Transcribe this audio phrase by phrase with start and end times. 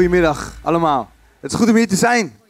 [0.00, 1.10] Goedemiddag allemaal.
[1.40, 2.40] Het is goed om hier te zijn.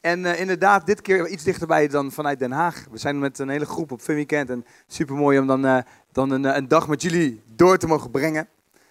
[0.00, 2.84] En uh, inderdaad, dit keer iets dichterbij dan vanuit Den Haag.
[2.90, 4.50] We zijn met een hele groep op Fun Weekend.
[4.50, 5.78] En super mooi om dan, uh,
[6.12, 8.48] dan een, een, dag met jullie door te mogen brengen.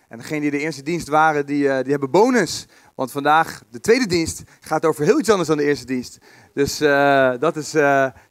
[0.08, 2.68] En degenen die de eerste dienst waren, die, die hebben bonus.
[2.96, 6.18] Want vandaag, de tweede dienst, gaat over heel iets anders dan de eerste dienst.
[6.54, 6.78] Dus
[7.40, 7.72] dat, is,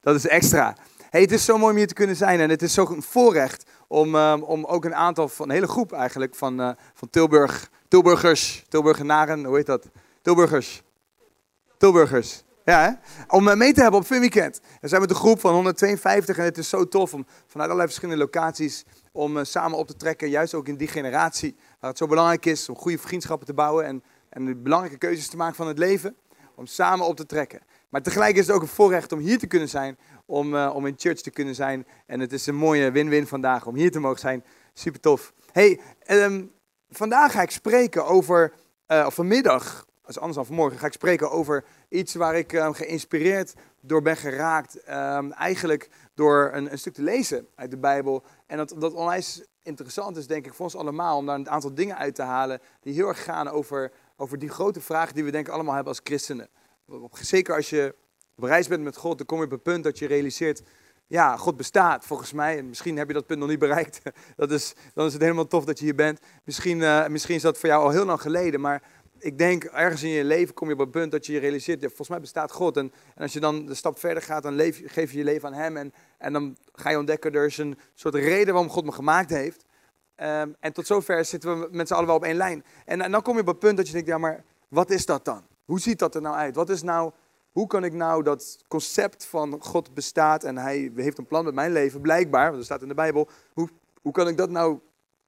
[0.01, 0.77] dat is extra.
[1.11, 2.41] Hey, het is zo mooi om hier te kunnen zijn.
[2.41, 6.35] En het is zo'n voorrecht om, om ook een aantal van, een hele groep eigenlijk,
[6.35, 9.89] van, van Tilburg Tilburgers, Tilburgenaren, hoe heet dat?
[10.23, 10.83] Tilburgers.
[11.79, 12.43] Tilburgers.
[12.65, 12.91] Ja, hè?
[13.37, 14.61] Om eh, mee te hebben op Fun Weekend.
[14.81, 17.87] We zijn met een groep van 152 en het is zo tof om vanuit allerlei
[17.87, 20.29] verschillende locaties om eh, samen op te trekken.
[20.29, 23.85] Juist ook in die generatie waar het zo belangrijk is om goede vriendschappen te bouwen
[23.85, 26.17] en, en belangrijke keuzes te maken van het leven.
[26.55, 27.61] Om samen op te trekken.
[27.89, 30.87] Maar tegelijk is het ook een voorrecht om hier te kunnen zijn, om, uh, om
[30.87, 31.87] in church te kunnen zijn.
[32.07, 34.45] En het is een mooie win-win vandaag om hier te mogen zijn.
[34.73, 35.33] Super tof.
[35.53, 36.51] Hey, um,
[36.91, 38.53] Vandaag ga ik spreken over,
[38.89, 42.69] uh, of vanmiddag, als anders dan vanmorgen, ga ik spreken over iets waar ik uh,
[42.73, 44.79] geïnspireerd door ben geraakt.
[44.89, 48.25] Uh, eigenlijk door een, een, stuk te lezen uit de Bijbel.
[48.47, 51.75] En dat, dat onwijs interessant is, denk ik, voor ons allemaal, om daar een aantal
[51.75, 55.31] dingen uit te halen die heel erg gaan over, over die grote vragen die we
[55.31, 56.49] denk ik allemaal hebben als christenen.
[57.13, 57.95] Zeker als je
[58.37, 60.63] op reis bent met God, dan kom je op het punt dat je realiseert,
[61.09, 62.59] ja, God bestaat volgens mij.
[62.59, 64.01] En misschien heb je dat punt nog niet bereikt.
[64.37, 66.21] Dat is, dan is het helemaal tof dat je hier bent.
[66.45, 68.61] Misschien, uh, misschien is dat voor jou al heel lang geleden.
[68.61, 68.83] Maar
[69.19, 71.81] ik denk, ergens in je leven kom je op het punt dat je je realiseert,
[71.81, 72.77] volgens mij bestaat God.
[72.77, 75.49] En, en, als je dan de stap verder gaat, dan leef, geef je je leven
[75.49, 75.77] aan Hem.
[75.77, 79.31] En, en dan ga je ontdekken, er is een soort reden waarom God me gemaakt
[79.31, 79.65] heeft.
[80.23, 82.65] Um, en tot zover zitten we met z'n allen wel op één lijn.
[82.85, 85.25] En dan kom je op het punt dat je denkt, ja, maar wat is dat
[85.25, 85.47] dan?
[85.65, 86.55] Hoe ziet dat er nou uit?
[86.55, 87.13] Wat is nou
[87.59, 91.55] hoe kan ik nou dat concept van God bestaat en hij heeft een plan met
[91.55, 93.69] mijn leven, blijkbaar, want er staat in de Bijbel, hoe,
[94.03, 94.79] hoe kan ik dat nou,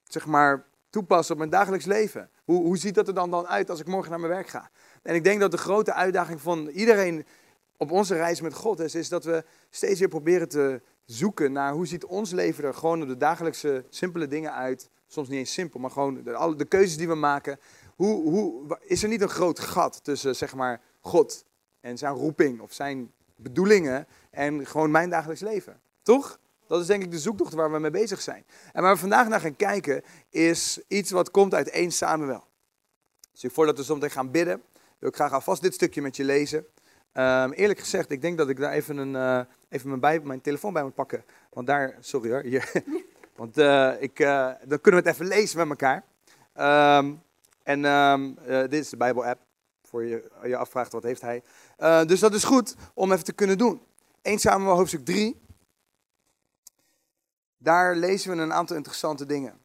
[0.03, 2.29] zeg maar, toepassen op mijn dagelijks leven?
[2.43, 4.69] Hoe, hoe ziet dat er dan, dan uit als ik morgen naar mijn werk ga?
[5.03, 7.25] En ik denk dat de grote uitdaging van iedereen
[7.77, 11.73] op onze reis met God is, is dat we steeds weer proberen te zoeken naar
[11.73, 14.89] hoe ziet ons leven er gewoon op de dagelijkse simpele dingen uit.
[15.07, 17.59] Soms niet eens simpel, maar gewoon de, alle, de keuzes die we maken.
[17.95, 21.45] Hoe, hoe, is er niet een groot gat tussen, zeg maar, God
[21.81, 25.79] en zijn roeping of zijn bedoelingen en gewoon mijn dagelijks leven.
[26.01, 26.39] Toch?
[26.67, 28.45] Dat is denk ik de zoektocht waar we mee bezig zijn.
[28.71, 32.43] En waar we vandaag naar gaan kijken is iets wat komt uit 1 Samuel.
[33.31, 34.61] Dus voordat we zometeen gaan bidden,
[34.99, 36.65] wil ik graag alvast dit stukje met je lezen.
[37.13, 40.73] Um, eerlijk gezegd, ik denk dat ik daar even, een, uh, even mijn, mijn telefoon
[40.73, 41.23] bij moet pakken.
[41.49, 42.71] Want daar, sorry hoor, hier.
[43.35, 46.03] Want uh, ik, uh, dan kunnen we het even lezen met elkaar.
[46.97, 47.21] Um,
[47.63, 49.39] en um, dit is de Bijbel-app,
[49.91, 51.43] voor je je afvraagt wat heeft hij.
[51.79, 53.81] Uh, dus dat is goed om even te kunnen doen.
[54.21, 55.41] 1 Samuel hoofdstuk 3.
[57.57, 59.59] Daar lezen we een aantal interessante dingen.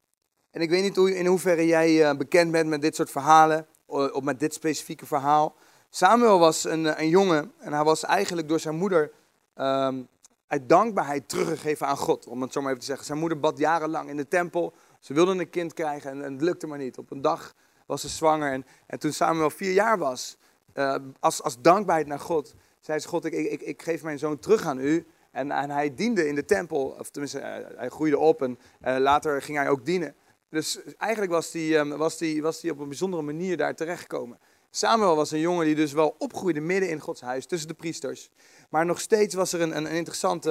[0.51, 3.67] En ik weet niet hoe, in hoeverre jij uh, bekend bent met dit soort verhalen,
[3.87, 5.55] of met dit specifieke verhaal.
[5.91, 9.13] Samuel was een, eh, een jongen en hij was eigenlijk door zijn moeder
[9.57, 10.09] um,
[10.47, 12.27] uit dankbaarheid teruggegeven aan God.
[12.27, 13.07] Om het zo maar even te zeggen.
[13.07, 14.75] Zijn moeder bad jarenlang in de tempel.
[15.01, 16.99] Ze wilde een kind krijgen en, en het lukte maar niet.
[16.99, 17.55] Op een dag
[17.87, 20.37] was ze zwanger en, en toen Samuel vier jaar was,
[20.75, 24.39] uh, als, als dankbaarheid naar God, zei ze, God, ik, ik, ik geef mijn zoon
[24.39, 25.07] terug aan u.
[25.31, 28.97] En, en hij diende in de tempel, of tenminste, uh, hij groeide op en uh,
[28.99, 30.15] later ging hij ook dienen.
[30.51, 34.39] Dus eigenlijk was hij um, was die, was die op een bijzondere manier daar terechtgekomen.
[34.71, 38.31] Samuel was een jongen die dus wel opgroeide midden in Gods huis, tussen de priesters.
[38.71, 40.49] Maar nog steeds was er een, een, interessant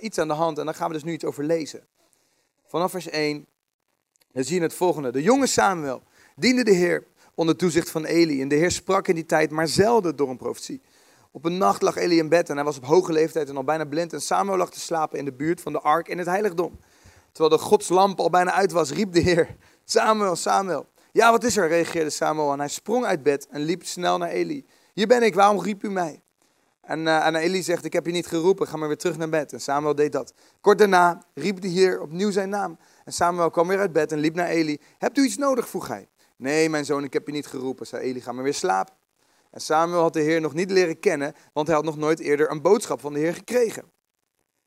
[0.00, 1.86] iets aan de hand en daar gaan we dus nu iets over lezen.
[2.66, 3.46] Vanaf vers 1,
[4.32, 5.12] dan zie je het volgende.
[5.12, 6.02] De jonge Samuel
[6.38, 7.04] diende de Heer
[7.34, 8.40] onder toezicht van Eli.
[8.42, 10.82] En de Heer sprak in die tijd, maar zelden door een profetie.
[11.30, 13.64] Op een nacht lag Eli in bed en hij was op hoge leeftijd en al
[13.64, 14.12] bijna blind.
[14.12, 16.78] En Samuel lag te slapen in de buurt van de ark in het heiligdom.
[17.32, 20.86] Terwijl de godslamp al bijna uit was, riep de Heer, Samuel, Samuel.
[21.12, 22.52] Ja, wat is er, reageerde Samuel.
[22.52, 24.66] En hij sprong uit bed en liep snel naar Eli.
[24.92, 26.22] Hier ben ik, waarom riep u mij?
[26.80, 29.28] En, uh, en Eli zegt, ik heb je niet geroepen, ga maar weer terug naar
[29.28, 29.52] bed.
[29.52, 30.32] En Samuel deed dat.
[30.60, 32.78] Kort daarna riep de Heer opnieuw zijn naam.
[33.04, 34.80] En Samuel kwam weer uit bed en liep naar Eli.
[34.98, 36.08] Hebt u iets nodig, vroeg hij.
[36.36, 38.94] Nee, mijn zoon, ik heb je niet geroepen, zei Eli, ga maar weer slapen.
[39.50, 42.50] En Samuel had de Heer nog niet leren kennen, want hij had nog nooit eerder
[42.50, 43.84] een boodschap van de Heer gekregen.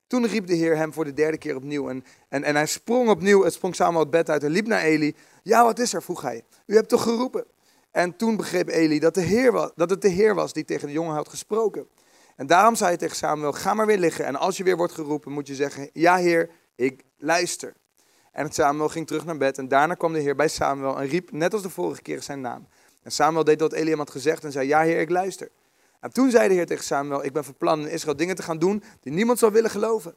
[0.07, 3.09] Toen riep de Heer hem voor de derde keer opnieuw en, en, en hij sprong
[3.09, 5.15] opnieuw, het sprong Samuel het bed uit en liep naar Eli.
[5.43, 6.03] Ja, wat is er?
[6.03, 6.43] vroeg hij.
[6.65, 7.45] U hebt toch geroepen?
[7.91, 10.87] En toen begreep Eli dat, de Heer was, dat het de Heer was die tegen
[10.87, 11.87] de jongen had gesproken.
[12.35, 14.93] En daarom zei hij tegen Samuel, ga maar weer liggen en als je weer wordt
[14.93, 17.73] geroepen moet je zeggen, ja Heer, ik luister.
[18.39, 21.31] En Samuel ging terug naar bed en daarna kwam de Heer bij Samuel en riep
[21.31, 22.67] net als de vorige keer zijn naam.
[23.03, 25.49] En Samuel deed wat Eliam had gezegd en zei, ja Heer, ik luister.
[25.99, 28.43] En toen zei de Heer tegen Samuel, ik ben van plan in Israël dingen te
[28.43, 30.13] gaan doen die niemand zou willen geloven.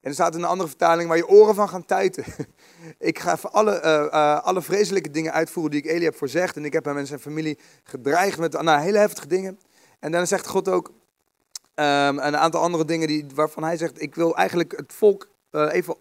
[0.00, 2.24] En er staat in een andere vertaling waar je oren van gaan tuiten.
[2.98, 6.56] ik ga alle, eh, eh, alle vreselijke dingen uitvoeren die ik Eli heb voorzegd.
[6.56, 9.60] En ik heb hem en zijn familie gedreigd met nou, hele heftige dingen.
[9.98, 10.94] En dan zegt God ook um,
[12.18, 15.96] een aantal andere dingen die, waarvan hij zegt: Ik wil eigenlijk het volk uh, even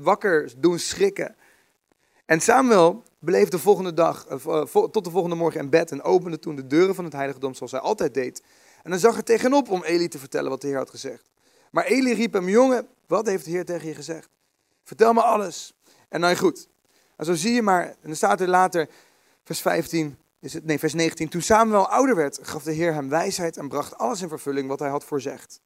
[0.00, 1.36] wakker doen schrikken.
[2.24, 4.26] En Samuel bleef de volgende dag,
[4.72, 7.72] tot de volgende morgen in bed en opende toen de deuren van het heiligdom zoals
[7.72, 8.42] hij altijd deed.
[8.82, 11.30] En dan zag er tegenop om Eli te vertellen wat de Heer had gezegd.
[11.70, 14.28] Maar Eli riep hem, jongen, wat heeft de Heer tegen je gezegd?
[14.84, 15.74] Vertel me alles.
[16.08, 16.68] En nou goed.
[17.16, 18.88] En zo zie je maar, en dan staat er later,
[19.44, 21.28] vers 15, is het, nee, vers 19.
[21.28, 24.78] Toen Samuel ouder werd, gaf de Heer hem wijsheid en bracht alles in vervulling wat
[24.78, 25.60] hij had voorzegd.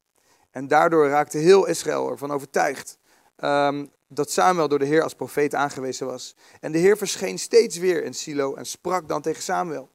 [0.50, 2.98] En daardoor raakte heel Israël ervan overtuigd
[3.44, 6.36] um, dat Samuel door de Heer als profeet aangewezen was.
[6.60, 9.90] En de Heer verscheen steeds weer in Silo en sprak dan tegen Samuel.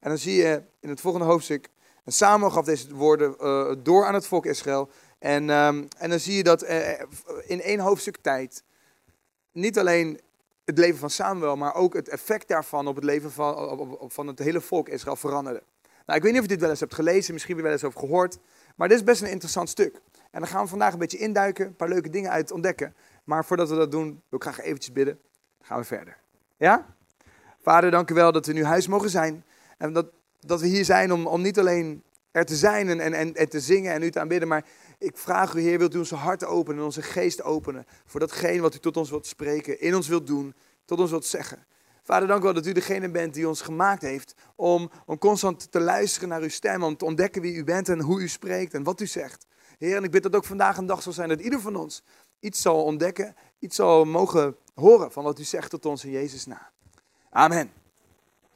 [0.00, 1.68] En dan zie je in het volgende hoofdstuk,
[2.04, 4.90] en Samuel gaf deze woorden uh, door aan het volk Israël.
[5.18, 6.88] En, um, en dan zie je dat uh,
[7.46, 8.62] in één hoofdstuk tijd
[9.52, 10.20] niet alleen
[10.64, 14.38] het leven van Samuel, maar ook het effect daarvan op het leven van, van het
[14.38, 15.62] hele volk Israël veranderde.
[16.06, 18.00] Nou, ik weet niet of je dit wel eens hebt gelezen, misschien wel eens over
[18.00, 18.38] gehoord,
[18.76, 20.00] maar dit is best een interessant stuk.
[20.30, 22.94] En dan gaan we vandaag een beetje induiken, een paar leuke dingen uit ontdekken.
[23.24, 25.18] Maar voordat we dat doen, wil ik graag eventjes bidden.
[25.62, 26.16] Gaan we verder.
[26.56, 26.86] Ja?
[27.60, 29.44] Vader, dank u wel dat we nu huis mogen zijn.
[29.78, 30.06] En dat,
[30.40, 33.60] dat we hier zijn om, om niet alleen er te zijn en, en, en te
[33.60, 34.64] zingen en u te aanbidden, maar
[34.98, 38.60] ik vraag u, Heer, wilt u onze hart openen en onze geest openen voor datgene
[38.60, 40.54] wat u tot ons wilt spreken, in ons wilt doen,
[40.84, 41.66] tot ons wilt zeggen.
[42.06, 45.72] Vader, dank u wel dat u degene bent die ons gemaakt heeft om, om constant
[45.72, 48.74] te luisteren naar uw stem, om te ontdekken wie u bent en hoe u spreekt
[48.74, 49.46] en wat u zegt.
[49.78, 52.02] Heer, en ik bid dat ook vandaag een dag zal zijn dat ieder van ons
[52.40, 56.46] iets zal ontdekken, iets zal mogen horen van wat u zegt tot ons in Jezus'
[56.46, 56.66] naam.
[57.30, 57.72] Amen.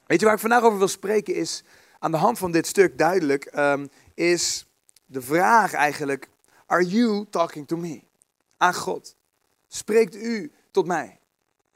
[0.06, 1.64] Weet je waar ik vandaag over wil spreken is,
[1.98, 4.66] aan de hand van dit stuk duidelijk, um, is
[5.06, 6.28] de vraag eigenlijk,
[6.66, 8.02] are you talking to me?
[8.56, 9.14] Aan God.
[9.68, 11.18] Spreekt u tot mij?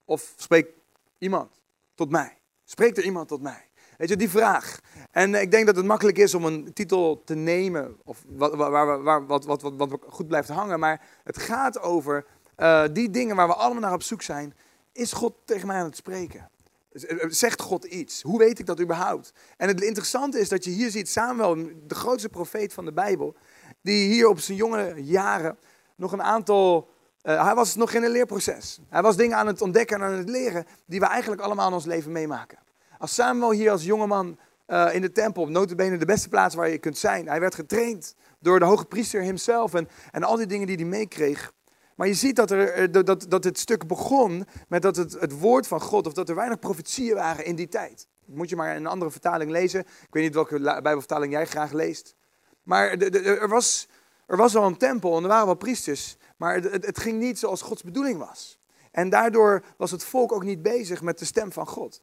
[0.05, 0.71] Of spreekt
[1.19, 1.63] iemand
[1.95, 2.39] tot mij?
[2.65, 3.69] Spreekt er iemand tot mij?
[3.97, 4.81] Weet je, die vraag.
[5.11, 9.03] En ik denk dat het makkelijk is om een titel te nemen, of wat, waar,
[9.03, 10.79] waar, wat, wat, wat, wat goed blijft hangen.
[10.79, 12.27] Maar het gaat over
[12.57, 14.55] uh, die dingen waar we allemaal naar op zoek zijn.
[14.93, 16.51] Is God tegen mij aan het spreken?
[17.29, 18.23] Zegt God iets?
[18.23, 19.33] Hoe weet ik dat überhaupt?
[19.57, 21.55] En het interessante is dat je hier ziet Samuel,
[21.87, 23.37] de grootste profeet van de Bijbel,
[23.81, 25.59] die hier op zijn jonge jaren
[25.97, 26.89] nog een aantal.
[27.25, 28.79] Uh, hij was nog in een leerproces.
[28.89, 31.75] Hij was dingen aan het ontdekken en aan het leren die we eigenlijk allemaal in
[31.75, 32.59] ons leven meemaken.
[32.99, 36.79] Als Samuel hier als jongeman uh, in de tempel, notabene de beste plaats waar je
[36.79, 37.29] kunt zijn.
[37.29, 40.85] Hij werd getraind door de hoge priester hemzelf en, en al die dingen die hij
[40.85, 41.53] meekreeg.
[41.95, 45.39] Maar je ziet dat, er, eh, dat, dat het stuk begon met dat het, het
[45.39, 48.07] woord van God, of dat er weinig profetieën waren in die tijd.
[48.27, 49.81] Moet je maar een andere vertaling lezen.
[49.81, 52.15] Ik weet niet welke Bijbelvertaling jij graag leest.
[52.63, 53.89] Maar er, was,
[54.27, 56.17] er was wel een tempel en er waren wel priesters.
[56.45, 58.59] Maar het, het ging niet zoals Gods bedoeling was.
[58.91, 62.03] En daardoor was het volk ook niet bezig met de stem van God.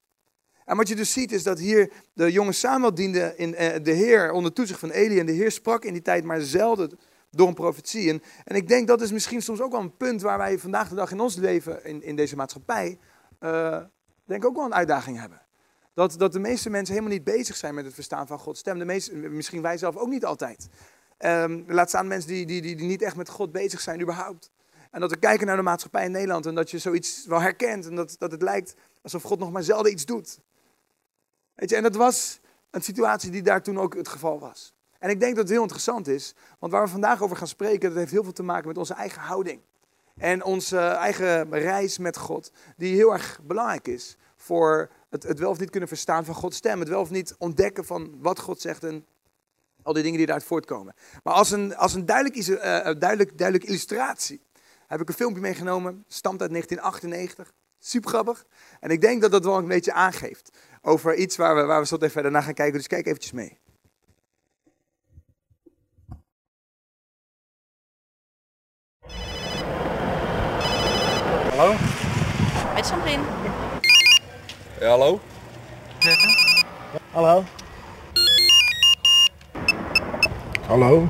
[0.65, 3.91] En wat je dus ziet is dat hier de jonge Samuel diende in eh, de
[3.91, 5.19] Heer onder toezicht van Eli.
[5.19, 6.99] En de Heer sprak in die tijd maar zelden
[7.29, 8.21] door een profetie.
[8.43, 10.95] En, ik denk dat is misschien soms ook wel een punt waar wij vandaag de
[10.95, 12.97] dag in ons leven, in, in deze maatschappij,
[13.39, 13.81] uh,
[14.25, 15.41] denk ook wel een uitdaging hebben.
[15.93, 18.79] Dat, dat de meeste mensen helemaal niet bezig zijn met het verstaan van Gods stem.
[18.79, 20.67] De meeste, misschien wij zelf ook niet altijd.
[21.25, 24.51] Um, laat staan mensen die, die, die, die niet echt met God bezig zijn überhaupt.
[24.91, 27.85] En dat we kijken naar de maatschappij in Nederland en dat je zoiets wel herkent
[27.85, 30.39] en dat, dat het lijkt alsof God nog maar zelden iets doet.
[31.55, 34.73] Weet je, en dat was een situatie die daar toen ook het geval was.
[34.99, 37.89] En ik denk dat het heel interessant is, want waar we vandaag over gaan spreken,
[37.89, 39.61] dat heeft heel veel te maken met onze eigen houding.
[40.17, 45.49] En onze eigen reis met God, die heel erg belangrijk is voor het, het wel
[45.49, 46.79] of niet kunnen verstaan van Gods stem.
[46.79, 49.05] Het wel of niet ontdekken van wat God zegt en
[49.83, 50.93] al die dingen die daaruit voortkomen.
[51.23, 52.57] Maar als een, als een duidelijk, uh,
[52.99, 54.41] duidelijk, duidelijk illustratie
[54.87, 57.53] heb ik een filmpje meegenomen, stamt uit 1998.
[57.79, 58.45] Super grappig.
[58.79, 61.87] En ik denk dat dat wel een beetje aangeeft over iets waar we, waar we
[61.87, 62.77] zo even verder naar gaan kijken.
[62.77, 63.59] Dus kijk eventjes mee.
[71.55, 71.75] Hallo?
[72.73, 73.23] Met Sandrine.
[74.79, 75.19] Ja, hallo?
[77.11, 77.43] Hallo?
[80.71, 81.07] Hallo?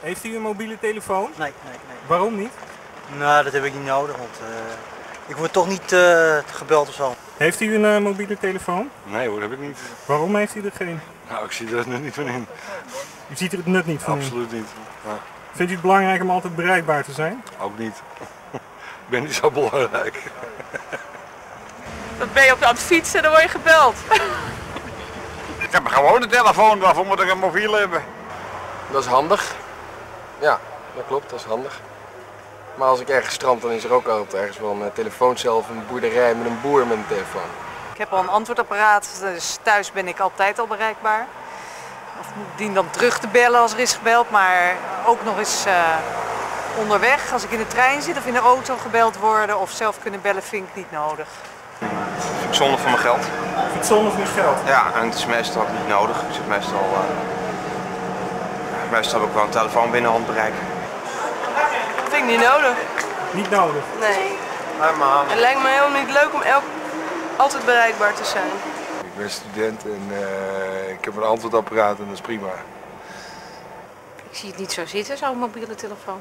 [0.00, 1.30] Heeft u een mobiele telefoon?
[1.36, 1.96] Nee, nee, nee.
[2.06, 2.50] Waarom niet?
[3.18, 4.48] Nou, dat heb ik niet nodig, want uh,
[5.26, 7.14] ik word toch niet uh, gebeld of zo.
[7.36, 8.90] Heeft u een uh, mobiele telefoon?
[9.04, 9.78] Nee hoor, heb ik niet.
[10.06, 11.00] Waarom heeft u er geen?
[11.28, 12.46] Nou, ik zie er het nut niet van in.
[13.30, 14.68] U ziet er het nut niet van Absoluut niet.
[15.04, 15.18] Ja.
[15.52, 17.42] Vindt u het belangrijk om altijd bereikbaar te zijn?
[17.60, 18.02] Ook niet.
[19.04, 20.22] ik ben niet zo belangrijk.
[22.18, 23.96] Dan ben je op aan het fietsen en dan word je gebeld.
[25.68, 28.04] ik heb gewoon een telefoon, waarvoor moet ik een mobiel hebben?
[28.90, 29.54] Dat is handig.
[30.38, 30.58] Ja,
[30.94, 31.80] dat klopt, dat is handig.
[32.74, 35.68] Maar als ik ergens strand, dan is er ook altijd ergens wel een telefooncel of
[35.68, 37.50] een boerderij met een boer met een telefoon.
[37.92, 41.26] Ik heb al een antwoordapparaat, dus thuis ben ik altijd al bereikbaar.
[42.20, 45.96] Of dien dan terug te bellen als er is gebeld, maar ook nog eens eh,
[46.78, 47.32] onderweg.
[47.32, 50.22] Als ik in de trein zit of in de auto gebeld worden of zelf kunnen
[50.22, 51.28] bellen, vind ik niet nodig.
[52.48, 53.24] Ik zonde van mijn geld.
[53.80, 54.58] Zonder van je geld.
[54.66, 56.16] Ja, en het is meestal ook niet nodig.
[56.16, 57.00] Ik zit meestal, eh,
[58.90, 60.52] meestal heb ik wel een telefoon binnen handbereik.
[62.08, 62.76] Vind ik niet nodig.
[63.30, 63.82] Niet nodig.
[64.00, 64.36] Nee.
[64.78, 65.28] Hey man.
[65.28, 66.62] Het lijkt me helemaal niet leuk om elk,
[67.36, 68.50] altijd bereikbaar te zijn.
[69.04, 72.52] Ik ben student en eh, ik heb een antwoordapparaat en dat is prima.
[74.30, 76.20] Ik zie het niet zo zitten, zo'n mobiele telefoon.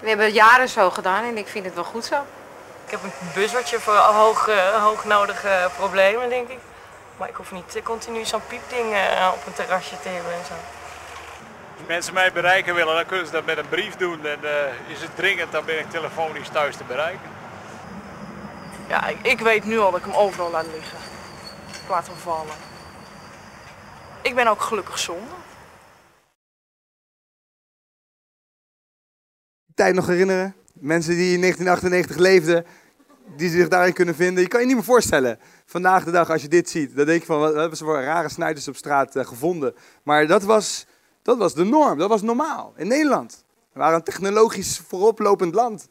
[0.00, 2.16] We hebben het jaren zo gedaan en ik vind het wel goed zo.
[2.86, 6.58] Ik heb een buzzertje voor hoog, eh, hoognodige problemen, denk ik.
[7.16, 10.44] Maar ik hoef niet eh, continu zo'n piepding eh, op een terrasje te hebben en
[10.44, 10.52] zo.
[11.78, 14.26] Als mensen mij bereiken willen, dan kunnen ze dat met een brief doen.
[14.26, 17.30] En eh, is het dringend, dan ben ik telefonisch thuis te bereiken.
[18.88, 20.98] Ja, ik, ik weet nu al dat ik hem overal laat liggen.
[21.82, 22.54] Ik laat hem vallen.
[24.22, 25.34] Ik ben ook gelukkig zonder.
[29.74, 30.54] tijd nog herinneren?
[30.80, 32.66] Mensen die in 1998 leefden,
[33.36, 34.42] die zich daarin kunnen vinden.
[34.42, 35.38] Je kan je niet meer voorstellen.
[35.66, 38.00] Vandaag de dag, als je dit ziet, dan denk je van, wat hebben ze voor
[38.00, 39.74] rare snijders op straat eh, gevonden.
[40.02, 40.86] Maar dat was,
[41.22, 43.44] dat was de norm, dat was normaal in Nederland.
[43.72, 45.88] We waren een technologisch vooroplopend land.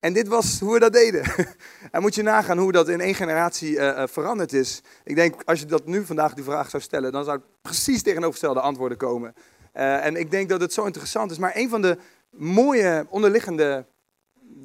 [0.00, 1.22] En dit was hoe we dat deden.
[1.90, 4.82] en moet je nagaan hoe dat in één generatie eh, eh, veranderd is.
[5.04, 8.60] Ik denk, als je dat nu vandaag die vraag zou stellen, dan zou precies tegenovergestelde
[8.60, 9.34] antwoorden komen.
[9.72, 11.38] En ik denk dat het zo interessant is.
[11.38, 11.98] Maar een van de
[12.30, 13.86] mooie onderliggende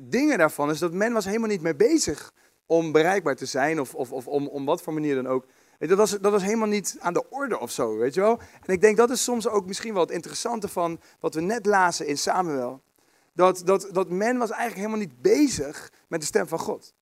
[0.10, 2.32] dingen daarvan is dat men was helemaal niet mee bezig
[2.66, 5.46] om bereikbaar te zijn of, of, of om, om wat voor manier dan ook.
[5.80, 8.40] Dat was, dat was helemaal niet aan de orde of zo, weet je wel.
[8.66, 11.66] En ik denk dat is soms ook misschien wel het interessante van wat we net
[11.66, 12.82] lazen in Samuel.
[13.34, 16.94] Dat, dat, dat men was eigenlijk helemaal niet bezig met de stem van God.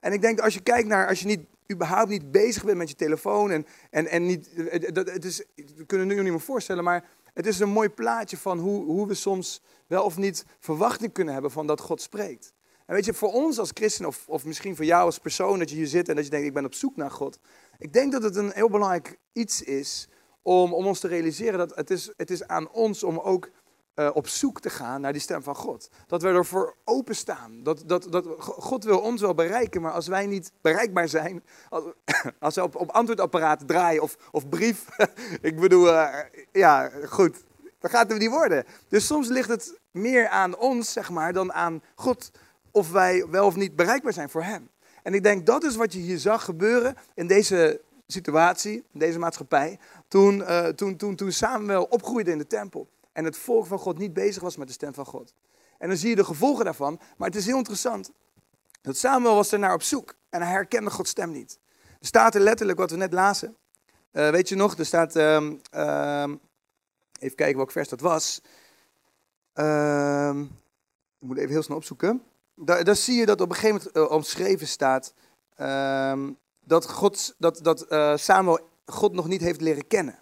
[0.00, 1.40] En ik denk dat als je kijkt naar, als je niet,
[1.72, 4.48] überhaupt niet bezig bent met je telefoon en, en, en niet,
[4.94, 5.42] dat- het is,
[5.76, 7.04] we kunnen nu niet meer voorstellen, maar
[7.36, 11.32] het is een mooi plaatje van hoe, hoe we soms wel of niet verwachting kunnen
[11.32, 12.52] hebben van dat God spreekt.
[12.86, 15.70] En weet je, voor ons als christen, of, of misschien voor jou als persoon, dat
[15.70, 17.38] je hier zit en dat je denkt, ik ben op zoek naar God.
[17.78, 20.08] Ik denk dat het een heel belangrijk iets is
[20.42, 23.50] om, om ons te realiseren dat het is, het is aan ons om ook
[23.96, 25.90] eh, op zoek te gaan naar die stem van God.
[26.06, 27.62] Dat we ervoor openstaan.
[27.62, 31.84] Dat, dat, dat, God wil ons wel bereiken, maar als wij niet bereikbaar zijn, als,
[32.38, 34.86] als we op, op antwoordapparaat draaien of, of brief,
[35.40, 36.14] ik bedoel, eh,
[36.52, 37.44] ja, goed,
[37.78, 38.64] dan gaat het niet worden.
[38.88, 42.30] Dus soms ligt het meer aan ons, zeg maar, dan aan God,
[42.70, 44.68] of wij wel of niet bereikbaar zijn voor Hem.
[45.02, 49.18] En ik denk dat is wat je hier zag gebeuren in deze situatie, in deze
[49.18, 53.78] maatschappij, toen, eh, toen, toen, toen Samuel opgroeide in de tempel en het volk van
[53.78, 55.34] God niet bezig was met de stem van God.
[55.78, 58.10] En dan zie je de gevolgen daarvan, maar het is heel interessant.
[58.82, 61.58] Dat Samuel was er naar op zoek en hij herkende Gods stem niet.
[62.00, 63.56] Er staat er letterlijk wat we net lazen.
[64.10, 66.36] Eh, weet je nog, er staat, ehm, ehm,
[67.18, 68.40] even kijken welk vers dat was.
[69.52, 70.40] Ehm,
[71.18, 72.22] ik moet even heel snel opzoeken.
[72.54, 75.14] Daar, daar zie je dat op een gegeven moment eh, omschreven staat
[76.64, 80.18] dat, God, dat, dat eh, Samuel God nog niet heeft leren kennen.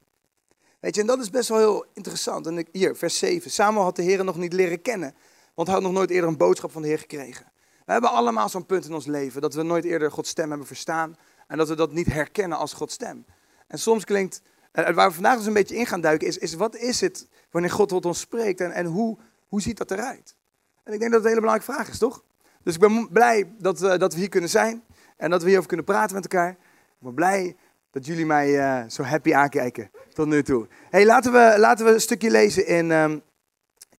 [0.85, 2.47] Weet je, en dat is best wel heel interessant.
[2.47, 3.51] En hier, vers 7.
[3.51, 5.15] Samuel had de Heer nog niet leren kennen,
[5.55, 7.53] want hij had nog nooit eerder een boodschap van de Heer gekregen.
[7.85, 10.67] We hebben allemaal zo'n punt in ons leven dat we nooit eerder Gods stem hebben
[10.67, 13.25] verstaan en dat we dat niet herkennen als Gods stem.
[13.67, 16.55] En soms klinkt, en waar we vandaag dus een beetje in gaan duiken, is, is
[16.55, 20.37] wat is het wanneer God tot ons spreekt en, en hoe, hoe ziet dat eruit?
[20.83, 22.25] En ik denk dat het een hele belangrijke vraag is, toch?
[22.63, 24.83] Dus ik ben blij dat, eh, dat we hier kunnen zijn
[25.17, 26.51] en dat we hierover kunnen praten met elkaar.
[26.51, 26.57] Ik
[26.99, 27.57] ben blij
[27.95, 30.67] dat jullie mij eh, zo happy aankijken tot nu toe.
[30.91, 33.19] hey, laten, we, laten we een stukje lezen in, ehm,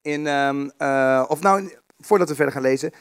[0.02, 2.92] in ehm, eh, of nou, voordat we verder gaan lezen.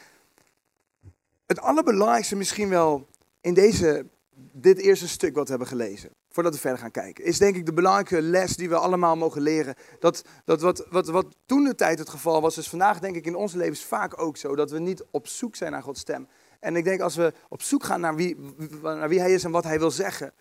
[1.45, 3.07] Het allerbelangrijkste misschien wel
[3.41, 7.37] in deze, dit eerste stuk wat we hebben gelezen, voordat we verder gaan kijken, is
[7.37, 9.75] denk ik de belangrijke les die we allemaal mogen leren.
[9.99, 13.25] Dat, dat wat, wat, wat toen de tijd het geval was, is vandaag denk ik
[13.25, 15.99] in ons leven is vaak ook zo, dat we niet op zoek zijn naar Gods
[15.99, 16.27] stem.
[16.59, 18.37] En ik denk als we op zoek gaan naar wie,
[18.81, 20.33] naar wie Hij is en wat Hij wil zeggen,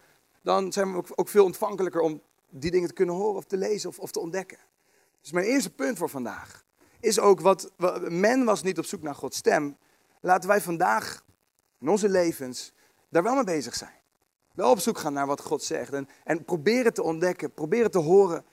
[0.45, 3.89] dan zijn we ook, veel ontvankelijker om die dingen te kunnen horen of te lezen
[3.89, 4.59] of, of te ontdekken.
[5.21, 6.65] Dus mijn eerste punt voor vandaag
[7.01, 7.71] is ook wat,
[8.09, 9.77] men was niet op zoek naar Gods stem.
[10.21, 11.25] Laten wij vandaag
[11.81, 12.73] in onze levens
[13.09, 14.03] daar wel mee bezig zijn.
[14.55, 17.99] Wel op zoek gaan naar wat God zegt en, en proberen te ontdekken, proberen te
[17.99, 18.45] horen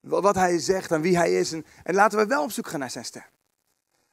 [0.00, 1.52] wa- wat Hij zegt en wie Hij is.
[1.52, 3.26] En, en laten we wel op zoek gaan naar zijn stem.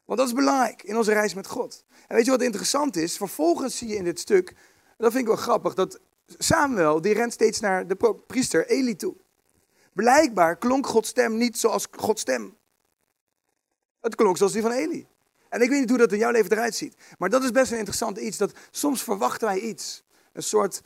[0.06, 1.86] Want dat is belangrijk in onze reis met God.
[2.08, 3.18] En weet je wat interessant is?
[3.18, 4.56] Vervolgens zie je in dit stuk,
[4.98, 9.16] dat vind ik wel grappig, dat Samuel, die rent steeds naar de priester Eli toe.
[9.94, 12.58] Blijkbaar klonk Gods stem niet zoals Gods stem
[14.02, 15.08] Het klonk zoals die van Eli.
[15.50, 16.96] En ik weet niet hoe dat in jouw leven eruit ziet.
[17.18, 18.38] Maar dat is best een interessant iets.
[18.38, 20.04] Dat soms verwachten wij iets.
[20.34, 20.82] Een soort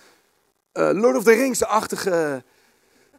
[0.72, 2.44] eh, Lord of the Rings-achtige,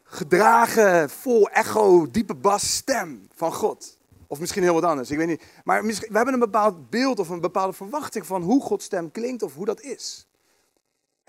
[0.05, 3.99] gedragen, vol echo, diepe bas stem van God.
[4.27, 5.43] Of misschien heel wat anders, ik weet niet.
[5.65, 9.43] Maar we hebben een bepaald beeld of een bepaalde verwachting van hoe Gods stem klinkt
[9.43, 10.27] of hoe dat is.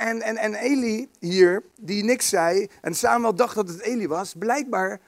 [0.02, 4.34] En, en, en Eli hier, die niks zei, en Samuel dacht dat het Eli was,
[4.38, 5.00] blijkbaar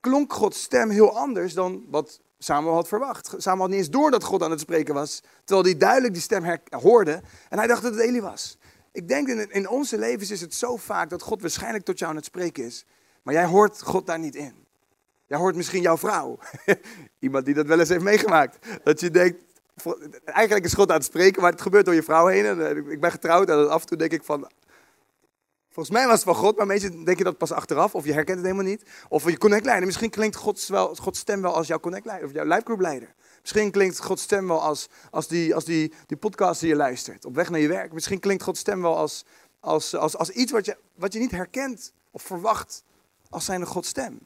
[0.00, 3.34] klonk Gods stem heel anders dan wat Samuel had verwacht.
[3.36, 6.22] Samuel had niet eens door dat God aan het spreken was, terwijl hij duidelijk die
[6.22, 8.58] stem hoorde en hij dacht dat het Eli was.
[8.92, 12.10] Ik denk in, in onze levens is het zo vaak dat God waarschijnlijk tot jou
[12.10, 12.84] aan het spreken is,
[13.22, 14.54] maar jij hoort God daar niet in.
[15.26, 16.38] Jij hoort misschien jouw vrouw.
[17.18, 18.66] Iemand die dat wel eens heeft meegemaakt.
[18.82, 19.38] Dat je denkt,
[20.24, 22.44] eigenlijk is God aan het spreken, maar het gebeurt door je vrouw heen.
[22.44, 24.50] En, eh, ik ben getrouwd en af en toe denk ik van,
[25.68, 27.94] volgens mij was het van God, maar meestal denk je dat pas achteraf.
[27.94, 28.82] Of je herkent het helemaal niet.
[29.08, 29.86] Of je connectleider.
[29.86, 30.72] Misschien klinkt Gods,
[31.10, 33.14] stem wel als jouw connectleider of jouw livegroupleider.
[33.40, 37.24] Misschien klinkt Gods stem wel als, als, die, als die, die podcast die je luistert.
[37.24, 37.92] Op weg naar je werk.
[37.92, 39.24] Misschien klinkt Gods stem wel als,
[39.60, 42.82] als, als, als iets wat je, wat je niet herkent of verwacht
[43.30, 44.18] als zijnde Gods stem.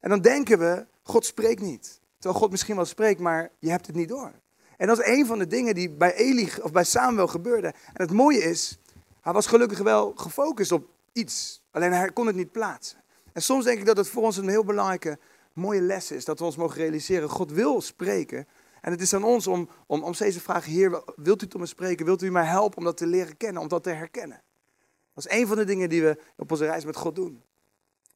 [0.00, 2.00] En dan denken we, God spreekt niet.
[2.18, 4.32] Terwijl God misschien wel spreekt, maar je hebt het niet door.
[4.80, 7.66] En dat is een van de dingen die bij Eli of bij Samuel gebeurde.
[7.66, 8.78] En het mooie is,
[9.20, 11.62] hij was gelukkig wel gefocust op iets.
[11.70, 12.98] Alleen hij kon het niet plaatsen.
[13.32, 15.18] En soms denk ik dat het voor ons een heel belangrijke,
[15.52, 16.24] mooie les is.
[16.24, 18.46] Dat we ons mogen realiseren, God wil spreken.
[18.80, 21.60] En het is aan ons om, om, om steeds te vragen, Heer, wilt u tot
[21.60, 22.06] me spreken?
[22.06, 24.42] Wilt u mij helpen om dat te leren kennen, om dat te herkennen?
[25.14, 27.42] Dat is een van de dingen die we op onze reis met God doen.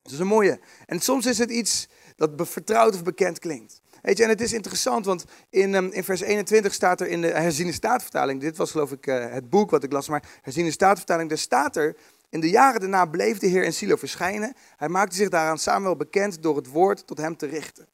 [0.03, 0.61] Dat is een mooie.
[0.87, 3.83] En soms is het iets dat vertrouwd of bekend klinkt.
[4.05, 7.21] Weet je, en het is interessant, want in, ehm, in vers 21 staat er in
[7.21, 10.71] de herziene staatvertaling, dit was geloof ik eh, het boek wat ik las, maar herziene
[10.71, 11.97] staatvertaling, daar staat er,
[12.29, 14.55] in de jaren daarna bleef de Heer in Silo verschijnen.
[14.77, 17.87] Hij maakte zich daaraan Samuel bekend door het woord tot hem te richten.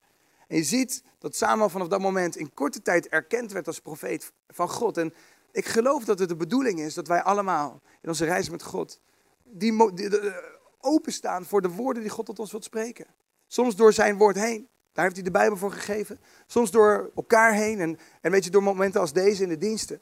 [0.49, 4.33] En je ziet dat Samuel vanaf dat moment in korte tijd erkend werd als profeet
[4.49, 4.97] van God.
[4.97, 5.15] En
[5.53, 9.01] ik geloof dat het de bedoeling is dat wij allemaal in onze reis met God
[9.45, 13.07] die, die- de- openstaan voor de woorden die God tot ons wilt spreken.
[13.47, 14.69] Soms door zijn woord heen.
[14.93, 16.21] Daar heeft hij de Bijbel voor gegeven.
[16.47, 17.81] Soms door elkaar heen.
[17.81, 20.01] En, en weet je, door momenten als deze in de diensten.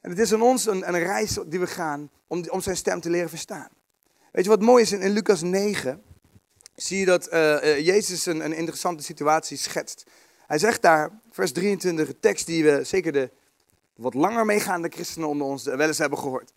[0.00, 3.00] En het is aan ons een, een reis die we gaan om, om zijn stem
[3.00, 3.68] te leren verstaan.
[4.32, 4.92] Weet je wat mooi is?
[4.92, 6.02] In, in Lucas 9
[6.74, 10.04] zie je dat eh, eh, Jezus een, een interessante situatie schetst.
[10.46, 13.30] Hij zegt daar, vers 23, een tekst die we zeker de
[13.94, 16.52] wat langer meegaande christenen onder ons wel eens hebben gehoord.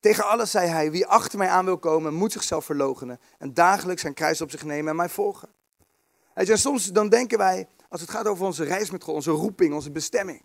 [0.00, 4.00] Tegen alles zei hij, wie achter mij aan wil komen, moet zichzelf verloochenen en dagelijks
[4.00, 5.48] zijn kruis op zich nemen en mij volgen.
[6.46, 9.74] Hij soms dan denken wij, als het gaat over onze reis met God, onze roeping,
[9.74, 10.42] onze bestemming,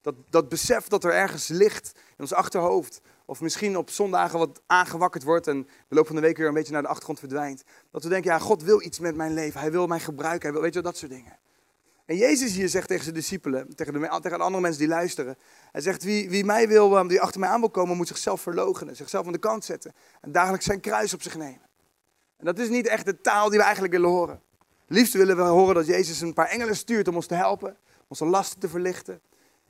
[0.00, 4.60] dat, dat besef dat er ergens ligt in ons achterhoofd, of misschien op zondagen wat
[4.66, 7.62] aangewakkerd wordt en de loop van de week weer een beetje naar de achtergrond verdwijnt,
[7.90, 10.52] dat we denken, ja, God wil iets met mijn leven, hij wil mij gebruiken, hij
[10.52, 11.38] wil, weet je dat soort dingen.
[12.04, 15.38] En Jezus hier zegt tegen zijn discipelen, tegen de, tegen de andere mensen die luisteren.
[15.72, 18.40] Hij zegt, wie, wie mij wil, eh, die achter mij aan wil komen, moet zichzelf
[18.40, 18.96] verloochenen.
[18.96, 19.92] Zichzelf aan de kant zetten.
[20.20, 21.68] En dagelijks zijn kruis op zich nemen.
[22.36, 24.42] En dat is niet echt de taal die we eigenlijk willen horen.
[24.88, 27.76] Liefst willen we horen dat Jezus een paar engelen stuurt om ons te helpen.
[28.08, 29.20] Onze lasten te verlichten.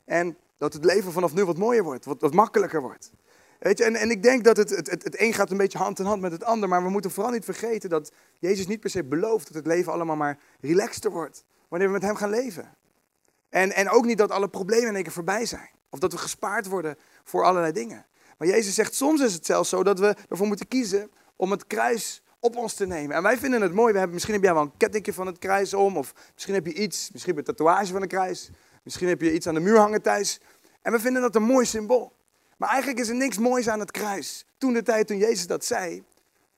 [0.05, 3.11] En dat het leven vanaf nu wat mooier wordt, wat, wat makkelijker wordt.
[3.59, 5.77] Weet je, en, en ik denk dat het, het, het, het een gaat een beetje
[5.77, 6.69] hand in hand met het ander.
[6.69, 9.91] Maar we moeten vooral niet vergeten dat Jezus niet per se belooft dat het leven
[9.91, 11.43] allemaal maar relaxter wordt.
[11.67, 12.75] Wanneer we met hem gaan leven.
[13.49, 15.69] En, en ook niet dat alle problemen in één keer voorbij zijn.
[15.89, 18.05] Of dat we gespaard worden voor allerlei dingen.
[18.37, 21.67] Maar Jezus zegt, soms is het zelfs zo dat we ervoor moeten kiezen om het
[21.67, 23.15] kruis op ons te nemen.
[23.15, 23.91] En wij vinden het mooi.
[23.91, 25.97] We hebben, misschien heb jij wel een kettingje van het kruis om.
[25.97, 28.49] Of misschien heb je iets, misschien heb je een tatoeage van een kruis.
[28.83, 30.39] Misschien heb je iets aan de muur hangen thuis.
[30.81, 32.17] En we vinden dat een mooi symbool.
[32.57, 34.45] Maar eigenlijk is er niks moois aan het kruis.
[34.57, 36.03] Toen de tijd toen Jezus dat zei,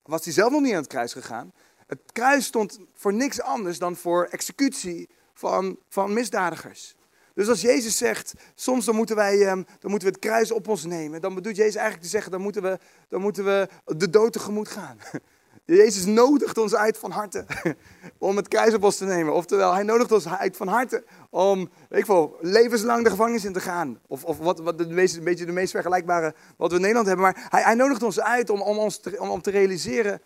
[0.03, 1.53] was hij zelf nog niet aan het kruis gegaan.
[1.87, 6.95] Het kruis stond voor niks anders dan voor executie van, van misdadigers.
[7.33, 10.67] Dus als Jezus zegt, soms dan moeten, wij, ehm, dan moeten we het kruis op
[10.67, 14.09] ons nemen, dan bedoelt Jezus eigenlijk te zeggen, dan moeten we, dan moeten we de
[14.09, 14.97] dood tegemoet gaan.
[15.75, 17.45] Jezus nodigt ons uit van harte
[18.17, 19.33] om het kruis op ons te nemen.
[19.33, 23.59] Oftewel, hij nodigt ons uit van harte om, ik veel, levenslang de gevangenis in te
[23.59, 23.99] gaan.
[24.07, 27.07] Of, of wat, wat de meest, een beetje de meest vergelijkbare wat we in Nederland
[27.07, 27.25] hebben.
[27.25, 30.21] Maar hij, hij nodigt ons uit om, om, ons te, om, om te realiseren,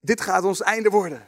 [0.00, 1.26] dit gaat ons einde worden.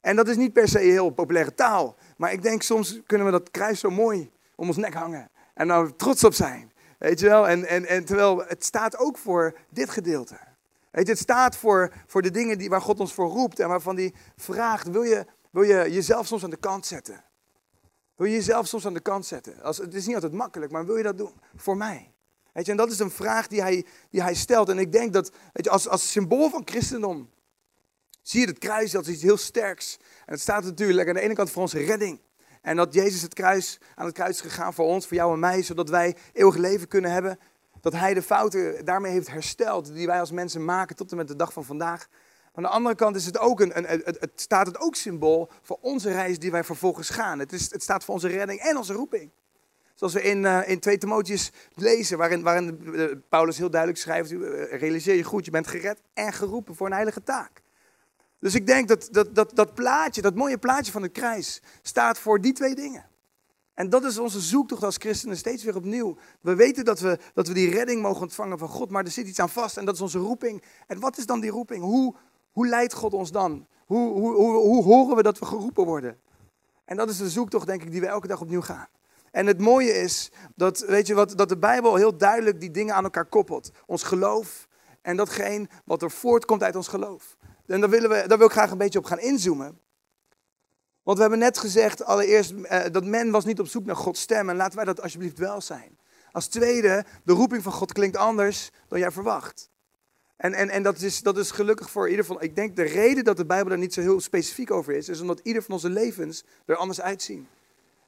[0.00, 1.96] En dat is niet per se heel populaire taal.
[2.16, 5.30] Maar ik denk soms kunnen we dat kruis zo mooi om ons nek hangen.
[5.54, 6.72] En daar trots op zijn.
[6.98, 7.48] Weet je wel?
[7.48, 10.50] En, en, en terwijl het staat ook voor dit gedeelte.
[10.92, 13.68] Weet je, het staat voor, voor de dingen die, waar God ons voor roept en
[13.68, 17.24] waarvan hij vraagt: wil je, wil je jezelf soms aan de kant zetten?
[18.16, 19.62] Wil je jezelf soms aan de kant zetten?
[19.62, 22.12] Als, het is niet altijd makkelijk, maar wil je dat doen voor mij?
[22.52, 24.68] Weet je, en dat is een vraag die hij, die hij stelt.
[24.68, 27.30] En ik denk dat, weet je, als, als symbool van christendom,
[28.22, 29.98] zie je het kruis als iets heel sterks.
[30.00, 32.20] En het staat natuurlijk aan de ene kant voor onze redding.
[32.62, 35.38] En dat Jezus het kruis, aan het kruis is gegaan voor ons, voor jou en
[35.38, 37.38] mij, zodat wij eeuwig leven kunnen hebben.
[37.82, 41.28] Dat hij de fouten daarmee heeft hersteld die wij als mensen maken tot en met
[41.28, 42.08] de dag van vandaag.
[42.54, 45.78] Aan de andere kant is het ook een, een, het, staat het ook symbool voor
[45.80, 47.38] onze reis die wij vervolgens gaan.
[47.38, 49.30] Het, is, het staat voor onze redding en onze roeping.
[49.94, 54.30] Zoals we in, uh, in 2 Timotheus lezen, waarin, waarin uh, Paulus heel duidelijk schrijft,
[54.30, 57.62] uh, realiseer je goed, je bent gered en geroepen voor een heilige taak.
[58.38, 62.18] Dus ik denk dat dat, dat dat plaatje, dat mooie plaatje van het kruis, staat
[62.18, 63.10] voor die twee dingen.
[63.74, 66.16] En dat is onze zoektocht als christenen steeds weer opnieuw.
[66.40, 69.26] We weten dat we, dat we die redding mogen ontvangen van God, maar er zit
[69.26, 70.62] iets aan vast en dat is onze roeping.
[70.86, 71.82] En wat is dan die roeping?
[71.82, 72.14] Hoe,
[72.50, 73.66] hoe leidt God ons dan?
[73.86, 76.18] Hoe, hoe, hoe, horen we dat we geroepen worden?
[76.84, 78.88] En dat is de zoektocht, denk ik, die we elke dag opnieuw gaan.
[79.30, 82.94] En het mooie is dat, weet je wat, dat de Bijbel heel duidelijk die dingen
[82.94, 83.70] aan elkaar koppelt.
[83.86, 84.68] Ons geloof
[85.02, 87.36] en datgene wat er voortkomt uit ons geloof.
[87.66, 89.78] En daar, willen we, daar wil ik graag een beetje op gaan inzoomen.
[91.02, 94.20] Want we hebben net gezegd, allereerst, eh, dat men was niet op zoek naar Gods
[94.20, 94.48] stem.
[94.48, 95.98] En laten wij dat alsjeblieft wel zijn.
[96.32, 99.70] Als tweede, de roeping van God klinkt anders dan jij verwacht.
[100.36, 102.40] En, en, en dat, is, dat is gelukkig voor ieder van.
[102.40, 105.20] Ik denk de reden dat de Bijbel daar niet zo heel specifiek over is, is
[105.20, 107.48] omdat ieder van onze levens er anders uitzien.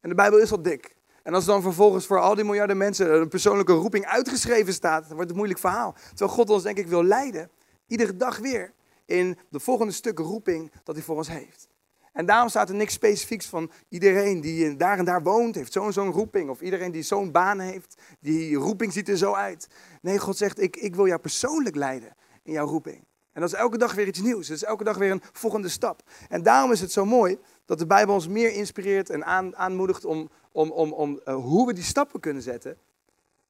[0.00, 0.96] En de Bijbel is al dik.
[1.22, 5.08] En als dan vervolgens voor al die miljarden mensen een persoonlijke roeping uitgeschreven staat, dan
[5.08, 5.94] wordt het een moeilijk verhaal.
[6.08, 7.50] Terwijl God ons denk ik wil leiden,
[7.86, 8.72] iedere dag weer,
[9.06, 11.68] in de volgende stuk roeping dat hij voor ons heeft.
[12.14, 15.92] En daarom staat er niks specifieks van iedereen die daar en daar woont, heeft zo'n
[15.92, 16.50] zo'n roeping.
[16.50, 19.68] Of iedereen die zo'n baan heeft, die roeping ziet er zo uit.
[20.00, 23.04] Nee, God zegt, ik, ik wil jou persoonlijk leiden in jouw roeping.
[23.32, 24.46] En dat is elke dag weer iets nieuws.
[24.46, 26.02] Dat is elke dag weer een volgende stap.
[26.28, 30.04] En daarom is het zo mooi dat de Bijbel ons meer inspireert en aan, aanmoedigt
[30.04, 32.78] om, om, om, om uh, hoe we die stappen kunnen zetten.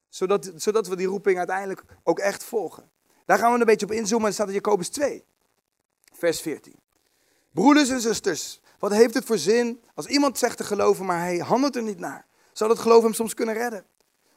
[0.09, 2.91] Zodat, zodat we die roeping uiteindelijk ook echt volgen.
[3.25, 4.27] Daar gaan we een beetje op inzoomen.
[4.27, 5.25] Dat staat in Jacobus 2,
[6.13, 6.83] vers 14.
[7.55, 11.39] Broeders en zusters, wat heeft het voor zin als iemand zegt te geloven, maar hij
[11.39, 12.27] handelt er niet naar?
[12.53, 13.85] Zou dat geloof hem soms kunnen redden?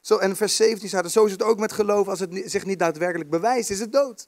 [0.02, 2.66] Zo, en vers 17 staat er, zo is het ook met geloof, als het zich
[2.66, 4.28] niet daadwerkelijk bewijst, is het dood.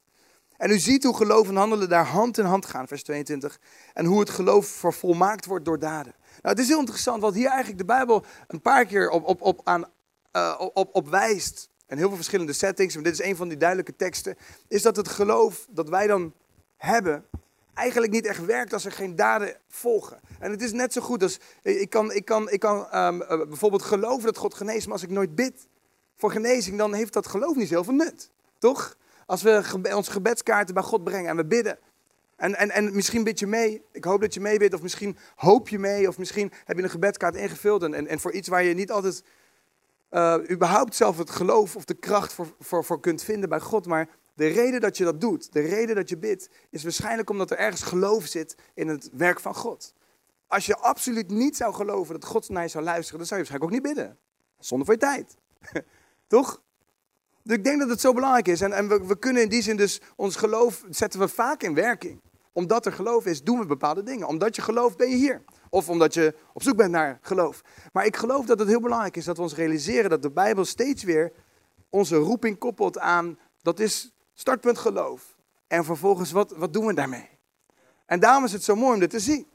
[0.57, 3.59] En u ziet hoe geloof en handelen daar hand in hand gaan, vers 22.
[3.93, 6.13] En hoe het geloof vervolmaakt wordt door daden.
[6.41, 9.41] Nou, het is heel interessant, wat hier eigenlijk de Bijbel een paar keer op, op,
[9.41, 9.85] op, aan,
[10.33, 11.69] uh, op, op wijst.
[11.85, 14.37] En heel veel verschillende settings, maar dit is een van die duidelijke teksten.
[14.67, 16.33] Is dat het geloof dat wij dan
[16.77, 17.25] hebben,
[17.79, 20.19] eigenlijk niet echt werkt als er geen daden volgen.
[20.39, 23.83] En het is net zo goed als, ik kan, ik kan, ik kan um, bijvoorbeeld
[23.83, 25.67] geloven dat God geneest, maar als ik nooit bid
[26.15, 28.31] voor genezing, dan heeft dat geloof niet heel veel nut.
[28.57, 28.95] Toch?
[29.25, 31.79] Als we gebe onze gebedskaarten bij God brengen en we bidden.
[32.35, 33.81] En, en, en misschien bid je mee.
[33.91, 34.73] Ik hoop dat je mee bidt.
[34.73, 36.07] Of misschien hoop je mee.
[36.07, 37.83] Of misschien heb je een gebedskaart ingevuld.
[37.83, 39.23] En, en, en voor iets waar je niet altijd
[40.11, 43.85] uh, überhaupt zelf het geloof of de kracht voor, voor, voor kunt vinden bij God.
[43.85, 44.09] Maar
[44.39, 47.57] de reden dat je dat doet, de reden dat je bidt, is waarschijnlijk omdat er
[47.57, 49.93] ergens geloof zit in het werk van God.
[50.47, 53.47] Als je absoluut niet zou geloven dat God naar je zou luisteren, dan zou je
[53.47, 54.17] waarschijnlijk ook niet bidden.
[54.59, 55.37] Zonder voor je tijd.
[56.27, 56.61] Toch?
[57.43, 58.61] Dus ik denk dat het zo belangrijk is.
[58.61, 61.73] En, en we, we, kunnen in die zin dus ons geloof zetten we vaak in
[61.73, 62.21] werking.
[62.51, 64.27] Omdat er geloof is, doen we bepaalde dingen.
[64.27, 65.43] Omdat je gelooft, ben je hier.
[65.69, 67.61] Of omdat je op zoek bent naar geloof.
[67.93, 70.65] Maar ik geloof dat het heel belangrijk is dat we ons realiseren dat de Bijbel
[70.65, 71.31] steeds weer
[71.89, 75.35] onze roeping koppelt aan, dat is startpunt geloof.
[75.67, 77.29] En vervolgens, wat, wat doen we daarmee?
[78.05, 79.47] En daarom is het zo mooi om dit te zien.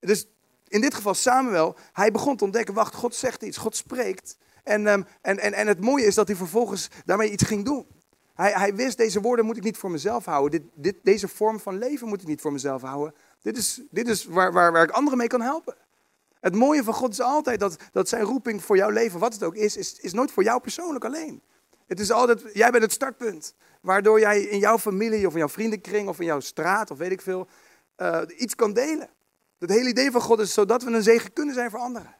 [0.00, 0.26] Dus
[0.68, 4.36] in dit geval Samuel, hij begon te ontdekken, wacht, God zegt iets, God spreekt.
[4.64, 7.86] En, um, en, en, en het mooie is dat hij vervolgens daarmee iets ging doen.
[8.34, 10.50] Hij, hij wist, deze woorden moet ik niet voor mezelf houden.
[10.50, 13.14] Dit, dit, deze vorm van leven moet ik niet voor mezelf houden.
[13.42, 15.74] Dit is, dit is waar, waar, waar ik anderen mee kan helpen.
[16.40, 19.42] Het mooie van God is altijd dat, dat zijn roeping voor jouw leven, wat het
[19.42, 21.42] ook is, is, is nooit voor jou persoonlijk alleen.
[21.90, 23.54] Het is altijd, jij bent het startpunt.
[23.80, 27.10] Waardoor jij in jouw familie of in jouw vriendenkring of in jouw straat of weet
[27.10, 27.48] ik veel,
[27.96, 29.08] uh, iets kan delen.
[29.58, 32.16] Het hele idee van God is zodat we een zegen kunnen zijn voor anderen.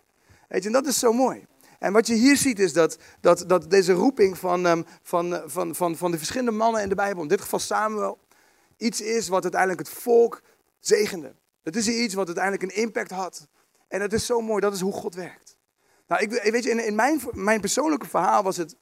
[0.48, 1.46] Weet je, en dat is zo mooi.
[1.78, 5.74] En wat je hier ziet is dat, dat, dat deze roeping van, um, van, van,
[5.74, 8.18] van, van de verschillende mannen in de Bijbel, in dit geval Samuel,
[8.76, 10.42] iets is wat uiteindelijk het volk
[10.80, 11.34] zegende.
[11.62, 13.48] Het is iets wat uiteindelijk een impact had.
[13.88, 15.56] En het is zo mooi, dat is hoe God werkt.
[16.06, 18.76] Nou, ik, weet je, in, in mijn, mijn persoonlijke verhaal was het,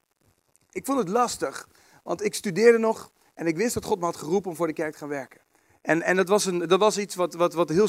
[0.79, 1.69] ik vond het lastig.
[2.03, 4.73] Want ik studeerde nog en ik wist dat God me had geroepen om voor de
[4.73, 5.41] kerk te gaan werken.
[5.81, 7.88] En, en dat, was een, dat was iets wat, wat, wat heel.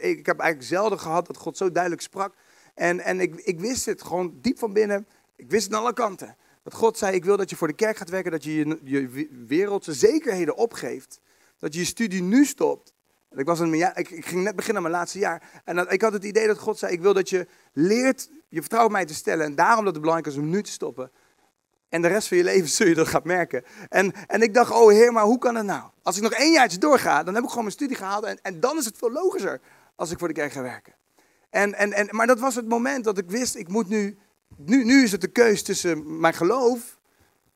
[0.00, 2.34] Ik heb eigenlijk zelden gehad dat God zo duidelijk sprak.
[2.74, 5.06] En, en ik, ik wist het gewoon diep van binnen.
[5.36, 6.36] Ik wist het aan alle kanten.
[6.62, 8.30] Dat God zei: Ik wil dat je voor de kerk gaat werken.
[8.30, 11.20] Dat je je, je wereldse zekerheden opgeeft.
[11.58, 12.92] Dat je je studie nu stopt.
[13.30, 15.62] Ik, was een, ja, ik, ik ging net beginnen aan mijn laatste jaar.
[15.64, 18.60] En dat, ik had het idee dat God zei: Ik wil dat je leert je
[18.60, 19.44] vertrouwen mij te stellen.
[19.46, 21.10] En daarom dat het belangrijk is om nu te stoppen.
[21.88, 23.64] En de rest van je leven zul je dat gaan merken.
[23.88, 25.90] En, en ik dacht, oh heer, maar hoe kan het nou?
[26.02, 28.24] Als ik nog één jaartje doorga, dan heb ik gewoon mijn studie gehaald.
[28.24, 29.60] En, en dan is het veel logischer
[29.96, 30.94] als ik voor de kerk ga werken.
[31.50, 34.18] En, en, en, maar dat was het moment dat ik wist, ik moet nu,
[34.56, 36.98] nu, nu is het de keus tussen mijn geloof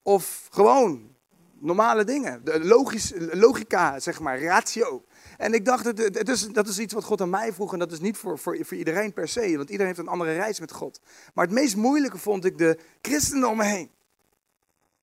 [0.03, 1.11] of gewoon
[1.59, 2.45] normale dingen.
[2.45, 5.05] De logisch, logica, zeg maar, ratio.
[5.38, 7.92] En ik dacht, het is, dat is iets wat God aan mij vroeg en dat
[7.92, 10.73] is niet voor, voor, voor iedereen per se, want iedereen heeft een andere reis met
[10.73, 11.01] God.
[11.35, 13.90] Maar het meest moeilijke vond ik de christenen om me heen.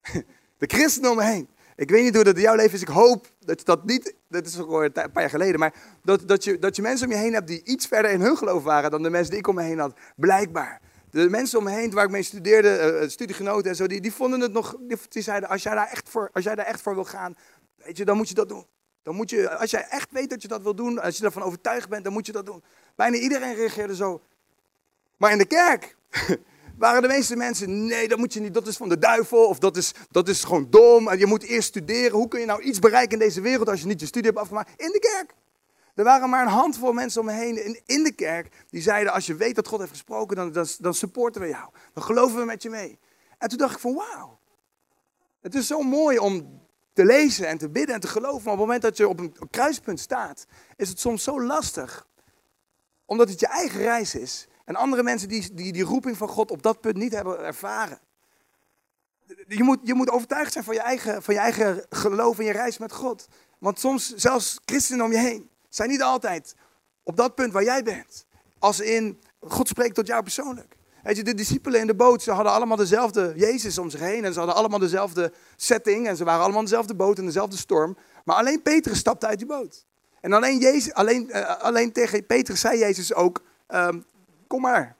[0.58, 1.50] De christenen om me heen.
[1.76, 2.82] Ik weet niet hoe dat in jouw leven is.
[2.82, 6.28] Ik hoop dat je dat niet, dat is al een paar jaar geleden, maar dat,
[6.28, 8.64] dat, je, dat je mensen om je heen hebt die iets verder in hun geloof
[8.64, 9.94] waren dan de mensen die ik om me heen had.
[10.16, 10.82] Blijkbaar.
[11.12, 14.14] De mensen om me heen waar ik mee studeerde, uh, studiegenoten en zo, die, die
[14.14, 14.76] vonden het nog,
[15.10, 17.36] die, zeiden, als jij, daar echt voor, als jij daar echt voor wil gaan,
[17.76, 18.66] weet je, dan moet je dat doen.
[19.04, 21.42] Dan moet je, als jij echt weet dat je dat wil doen, als je ervan
[21.42, 22.64] overtuigd bent, dan moet je dat doen.
[22.96, 24.22] Bijna iedereen reageerde zo.
[25.18, 25.96] Maar in de kerk
[26.80, 29.60] waren de meeste mensen, nee, dat moet je niet, dat is van de duivel, of
[29.60, 32.12] dat is, dat is gewoon dom, je moet eerst studeren.
[32.12, 34.42] Hoe kun je nou iets bereiken in deze wereld als je niet je studie hebt
[34.42, 34.70] afgemaakt?
[34.82, 35.34] In de kerk.
[35.96, 39.14] Er waren maar een handvol mensen om me heen in, in de kerk die zeiden,
[39.14, 41.70] als je weet dat God heeft gesproken, dan, dan, dan supporten we jou.
[41.94, 43.00] Dan geloven we met je mee.
[43.38, 44.40] En toen dacht ik van, wauw.
[45.42, 46.62] Het is zo mooi om
[46.94, 48.44] te lezen en te bidden en te geloven.
[48.44, 52.08] Maar op het moment dat je op een kruispunt staat, is het soms zo lastig.
[53.06, 54.48] Omdat het je eigen reis is.
[54.70, 58.00] En andere mensen die die, die roeping van God op dat punt niet hebben ervaren.
[59.48, 62.52] Je moet, je moet overtuigd zijn van je, eigen, van je eigen geloof en je
[62.52, 63.28] reis met God.
[63.58, 66.56] Want soms, zelfs christenen om je heen, zijn niet altijd
[67.04, 68.26] op dat punt waar jij bent.
[68.60, 70.76] Als in, God spreekt tot jou persoonlijk.
[71.04, 74.26] Weet je, de discipelen in de boot, ze hadden allemaal dezelfde Jezus om zich heen.
[74.26, 76.08] En ze hadden allemaal dezelfde setting.
[76.08, 77.98] En ze waren allemaal dezelfde boot en dezelfde storm.
[78.26, 79.86] Maar alleen Petrus stapte uit die boot.
[80.22, 84.06] En alleen, Jezus, alleen, uh, alleen tegen Petrus zei Jezus ook, um,
[84.50, 84.98] kom maar.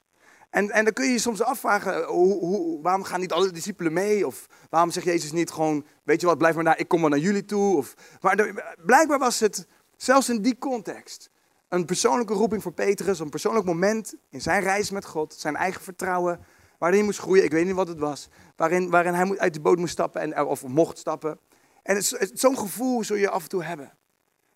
[0.50, 3.94] En, en dan kun je je soms afvragen, hoe, hoe, waarom gaan niet alle discipelen
[3.94, 4.28] mee?
[4.28, 7.10] Of waarom zegt Jezus niet gewoon, weet je wat, blijf maar daar, ik kom maar
[7.10, 7.78] naar jullie toe.
[7.78, 11.30] Of, maar blijkbaar was het, zelfs in die context,
[11.68, 15.82] een persoonlijke roeping voor Petrus, een persoonlijk moment in zijn reis met God, zijn eigen
[15.82, 16.40] vertrouwen,
[16.78, 19.62] waarin hij moest groeien, ik weet niet wat het was, waarin, waarin hij uit de
[19.62, 21.40] boot moest stappen en, of mocht stappen.
[21.84, 23.94] En zo'n gevoel zul je af en toe hebben.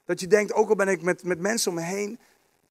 [0.06, 2.20] Dat je denkt, ook al ben ik met, met mensen om me heen,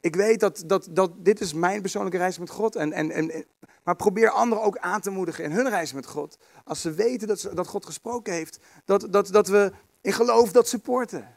[0.02, 2.76] ik weet dat, dat, dat dit is mijn persoonlijke reis met God.
[2.76, 3.44] En, en, en,
[3.84, 6.38] maar probeer anderen ook aan te moedigen in hun reis met God.
[6.64, 10.52] Als ze weten dat, ze, dat God gesproken heeft, dat, dat, dat we in geloof
[10.52, 11.28] dat supporten.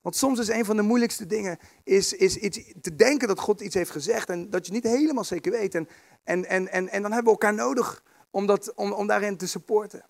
[0.00, 3.60] Want soms is een van de moeilijkste dingen is, is iets, te denken dat God
[3.60, 5.74] iets heeft gezegd en dat je niet helemaal zeker weet.
[5.74, 5.88] En,
[6.24, 9.48] en, en, en, en dan hebben we elkaar nodig om, dat, om, om daarin te
[9.48, 10.04] supporten.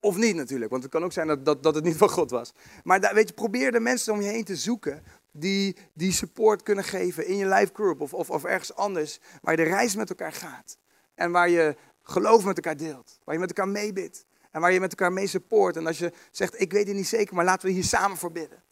[0.00, 2.30] Of niet natuurlijk, want het kan ook zijn dat, dat, dat het niet van God
[2.30, 2.52] was.
[2.84, 6.62] Maar daar, weet je, probeer de mensen om je heen te zoeken die, die support
[6.62, 9.20] kunnen geven in je life group of, of, of ergens anders.
[9.40, 10.78] Waar je de reis met elkaar gaat.
[11.14, 13.18] En waar je geloof met elkaar deelt.
[13.24, 14.24] Waar je met elkaar meebidt.
[14.50, 15.76] En waar je met elkaar mee support.
[15.76, 18.32] En als je zegt, ik weet het niet zeker, maar laten we hier samen voor
[18.32, 18.62] bidden.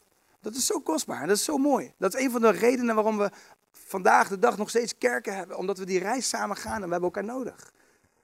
[0.41, 1.27] Dat is zo kostbaar.
[1.27, 1.93] Dat is zo mooi.
[1.97, 3.31] Dat is een van de redenen waarom we
[3.71, 5.57] vandaag de dag nog steeds kerken hebben.
[5.57, 7.73] Omdat we die reis samen gaan en we hebben elkaar nodig.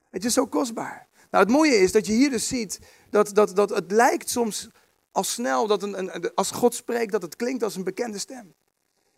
[0.09, 1.07] Het is zo kostbaar.
[1.31, 4.69] Nou, het mooie is dat je hier dus ziet dat, dat, dat het lijkt soms
[5.17, 8.53] al snel dat een, een, als God spreekt, dat het klinkt als een bekende stem.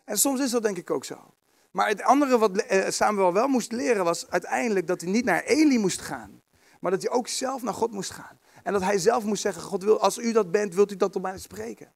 [0.04, 1.34] En soms is dat denk ik ook zo.
[1.70, 5.42] Maar het andere wat eh, Samuel wel moest leren was uiteindelijk dat hij niet naar
[5.42, 6.40] Eli moest gaan.
[6.80, 8.38] Maar dat hij ook zelf naar God moest gaan.
[8.62, 11.16] En dat hij zelf moest zeggen, God wil, als u dat bent, wilt u dat
[11.16, 11.92] op mij spreken.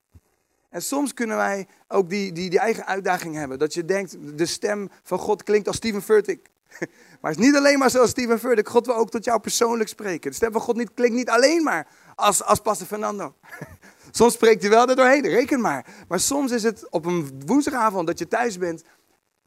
[0.68, 3.58] En soms kunnen wij ook die, die, die eigen uitdaging hebben.
[3.58, 6.50] Dat je denkt, de stem van God klinkt als Steven Furtick.
[7.20, 8.68] Maar het is niet alleen maar zoals Steven Furtick.
[8.68, 10.30] God wil ook tot jou persoonlijk spreken.
[10.30, 13.34] De stem van God niet, klinkt niet alleen maar als, als Pastor Fernando.
[14.16, 15.86] Soms spreekt hij wel er doorheen, reken maar.
[16.08, 18.82] Maar soms is het op een woensdagavond dat je thuis bent.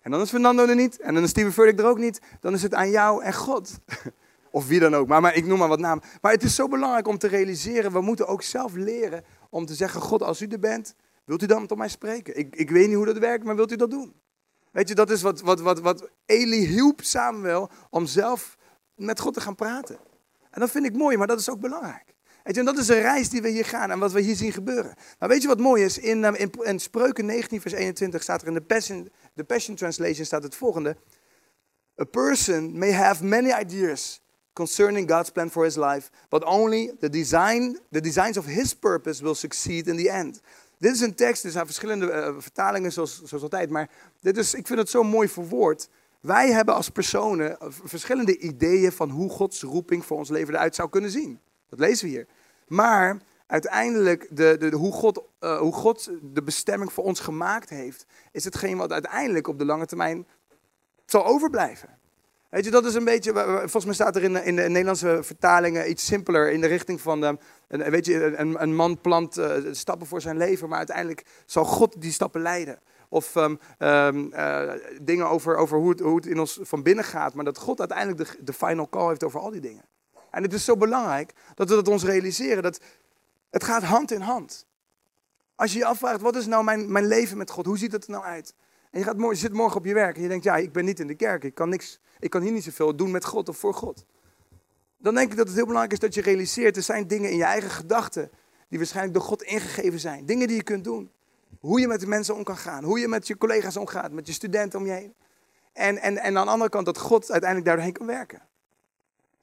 [0.01, 0.99] En dan is Fernando er niet.
[0.99, 2.21] En dan is Steven Furtick er ook niet.
[2.39, 3.71] Dan is het aan jou en God.
[4.51, 5.07] Of wie dan ook.
[5.07, 6.03] Maar, maar ik noem maar wat namen.
[6.21, 7.91] Maar het is zo belangrijk om te realiseren.
[7.91, 10.01] We moeten ook zelf leren om te zeggen.
[10.01, 12.37] God, als u er bent, wilt u dan tot mij spreken?
[12.37, 14.13] Ik, ik weet niet hoe dat werkt, maar wilt u dat doen?
[14.71, 18.57] Weet je, dat is wat, wat, wat, wat Eli hielp Samuel om zelf
[18.95, 19.97] met God te gaan praten.
[20.49, 22.15] En dat vind ik mooi, maar dat is ook belangrijk.
[22.55, 24.93] En dat is een reis die we hier gaan en wat we hier zien gebeuren.
[25.19, 25.97] Maar weet je wat mooi is?
[25.97, 29.11] In, in, in Spreuken 19, vers 21 staat er in de Passion,
[29.47, 30.97] Passion Translation staat het volgende.
[32.01, 34.21] A person may have many ideas
[34.53, 39.23] concerning God's plan for his life, but only the, design, the designs of his purpose
[39.23, 40.41] will succeed in the end.
[40.77, 43.89] Dit is een tekst, er zijn verschillende uh, vertalingen zoals, zoals altijd, maar
[44.21, 45.89] dit is, ik vind het zo mooi verwoord.
[46.21, 50.89] Wij hebben als personen verschillende ideeën van hoe Gods roeping voor ons leven eruit zou
[50.89, 51.39] kunnen zien.
[51.69, 52.27] Dat lezen we hier.
[52.67, 58.05] Maar uiteindelijk, de, de, hoe, God, uh, hoe God de bestemming voor ons gemaakt heeft,
[58.31, 60.27] is hetgeen wat uiteindelijk op de lange termijn
[61.05, 61.97] zal overblijven.
[62.49, 65.19] Weet je, dat is een beetje, volgens mij staat er in de, in de Nederlandse
[65.23, 69.53] vertalingen iets simpeler in de richting van, de, weet je, een, een man plant uh,
[69.71, 72.79] stappen voor zijn leven, maar uiteindelijk zal God die stappen leiden.
[73.09, 77.05] of ehm, ehm, eh, dingen over, over hoe, het, hoe het in ons van binnen
[77.05, 77.33] gaat.
[77.33, 79.83] Maar dat God uiteindelijk de, de final call heeft over al die dingen.
[80.31, 82.63] En het is zo belangrijk dat we dat ons realiseren.
[82.63, 82.79] Dat
[83.49, 84.65] het gaat hand in hand.
[85.55, 87.65] Als je je afvraagt, wat is nou mijn, mijn leven met God?
[87.65, 88.53] Hoe ziet het er nou uit?
[88.91, 90.85] En je, gaat, je zit morgen op je werk en je denkt, ja, ik ben
[90.85, 91.43] niet in de kerk.
[91.43, 94.05] Ik kan, niks, ik kan hier niet zoveel doen met God of voor God.
[94.97, 97.37] Dan denk ik dat het heel belangrijk is dat je realiseert, er zijn dingen in
[97.37, 98.31] je eigen gedachten
[98.69, 100.25] die waarschijnlijk door God ingegeven zijn.
[100.25, 101.11] Dingen die je kunt doen.
[101.59, 102.83] Hoe je met de mensen om kan gaan.
[102.83, 105.15] Hoe je met je collega's omgaat, met je studenten om je heen.
[105.73, 108.46] En, en, en aan de andere kant dat God uiteindelijk daardoorheen kan werken.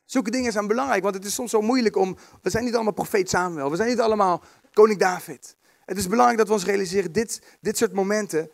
[0.05, 2.17] Zulke dingen zijn belangrijk, want het is soms zo moeilijk om...
[2.43, 5.57] We zijn niet allemaal profeet Samuel, we zijn niet allemaal koning David.
[5.85, 8.51] Het is belangrijk dat we ons realiseren, dit, dit soort momenten,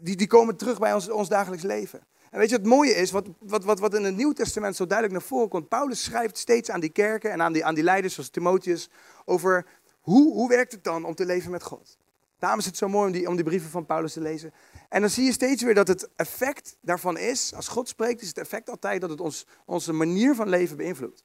[0.00, 2.00] die, die komen terug bij ons, ons dagelijks leven.
[2.30, 4.86] En weet je, het mooie is, wat, wat, wat, wat in het Nieuw Testament zo
[4.86, 5.68] duidelijk naar voren komt.
[5.68, 8.90] Paulus schrijft steeds aan die kerken en aan die, aan die leiders zoals Timotheus
[9.24, 9.66] over
[10.00, 11.98] hoe, hoe werkt het dan om te leven met God.
[12.38, 14.52] Daarom is het zo mooi om die, om die brieven van Paulus te lezen.
[14.90, 18.28] En dan zie je steeds weer dat het effect daarvan is, als God spreekt, is
[18.28, 21.24] het effect altijd dat het ons, onze manier van leven beïnvloedt.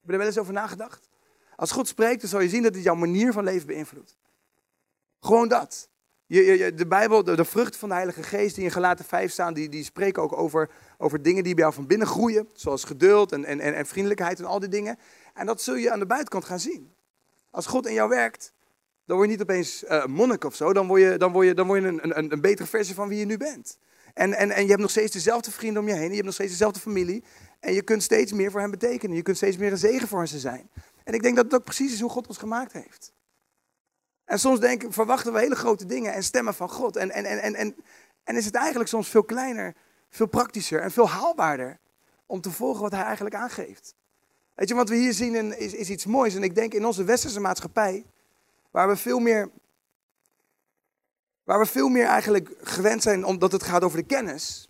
[0.00, 1.08] Heb je er wel eens over nagedacht?
[1.56, 4.16] Als God spreekt, dan zal je zien dat het jouw manier van leven beïnvloedt.
[5.20, 5.88] Gewoon dat.
[6.26, 9.54] Je, je- de Bijbel, de, vruchten van de Heilige Geest die in Galaten 5 staan,
[9.54, 12.48] die, die spreken ook over, over dingen die bij jou van binnen groeien.
[12.52, 14.98] Zoals geduld en, en, en vriendelijkheid en al die dingen.
[15.34, 16.94] En dat zul je aan de buitenkant gaan zien.
[17.50, 18.52] Als God in jou werkt,
[19.06, 20.72] dan word je niet opeens eh, een monnik of zo.
[20.72, 23.08] Dan word je, dan word je, dan word je een, een, een betere versie van
[23.08, 23.78] wie je nu bent.
[24.14, 26.02] En, en, en je hebt nog steeds dezelfde vrienden om je heen.
[26.02, 27.24] En je hebt nog steeds dezelfde familie.
[27.60, 29.16] En je kunt steeds meer voor hen betekenen.
[29.16, 30.70] Je kunt steeds meer een zegen voor ze zijn.
[31.04, 33.12] En ik denk dat het ook precies is hoe God ons gemaakt heeft.
[34.24, 36.96] En soms verwachten we hele grote dingen en stemmen van God.
[36.96, 37.76] En, en, en, en, en,
[38.24, 39.74] en is het eigenlijk soms veel kleiner,
[40.10, 41.78] veel praktischer en veel haalbaarder
[42.26, 43.94] om te volgen wat hij eigenlijk aangeeft.
[44.54, 46.34] Weet je, wat we hier zien is, is iets moois.
[46.34, 48.06] En ik denk in onze westerse maatschappij,
[48.76, 49.50] waar we veel meer,
[51.44, 54.68] waar we veel meer eigenlijk gewend zijn omdat het gaat over de kennis,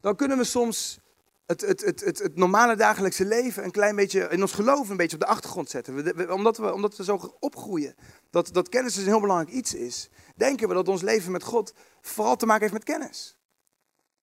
[0.00, 0.98] dan kunnen we soms
[1.46, 4.96] het, het, het, het, het normale dagelijkse leven een klein beetje, in ons geloof een
[4.96, 5.94] beetje op de achtergrond zetten.
[5.94, 7.94] We- omdat, we, omdat we zo opgroeien,
[8.30, 11.42] dat, dat kennis dus een heel belangrijk iets is, denken we dat ons leven met
[11.42, 13.36] God vooral te maken heeft met kennis.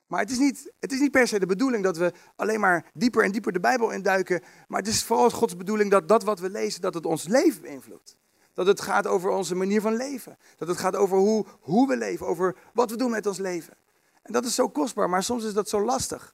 [0.07, 2.85] Maar het is, niet, het is niet per se de bedoeling dat we alleen maar
[2.93, 4.41] dieper en dieper de Bijbel induiken.
[4.67, 7.61] Maar het is vooral Gods bedoeling dat dat wat we lezen, dat het ons leven
[7.61, 8.19] beïnvloedt.
[8.53, 10.37] Dat het gaat over onze manier van leven.
[10.57, 13.73] Dat het gaat over hoe, hoe we leven, over wat we doen met ons leven.
[14.21, 16.33] En dat is zo kostbaar, maar soms is dat zo lastig.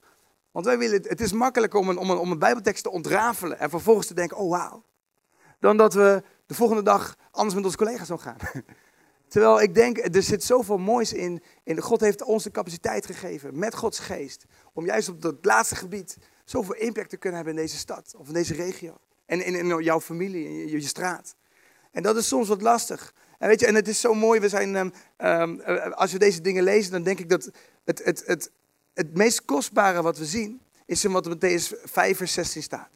[0.51, 3.59] Want wij willen, het is makkelijker om een, om, een, om een Bijbeltekst te ontrafelen
[3.59, 4.83] en vervolgens te denken, oh wauw.
[5.59, 8.37] Dan dat we de volgende dag anders met onze collega's omgaan.
[9.27, 11.81] Terwijl ik denk, er zit zoveel moois in, in.
[11.81, 16.17] God heeft ons de capaciteit gegeven, met Gods geest, om juist op dat laatste gebied
[16.45, 18.97] zoveel impact te kunnen hebben in deze stad of in deze regio.
[19.25, 21.35] En in, jouw familie, in je straat.
[21.97, 23.13] En dat is soms wat lastig.
[23.39, 26.19] En weet je, en het is zo mooi, we zijn, ehm, ehm, eh, als we
[26.19, 27.49] deze dingen lezen, dan denk ik dat
[27.85, 28.51] het, het, het,
[28.93, 32.89] het meest kostbare wat we zien, is in wat Matthäus 5 vers 16 staat.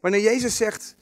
[0.00, 0.94] Wanneer Jezus zegt,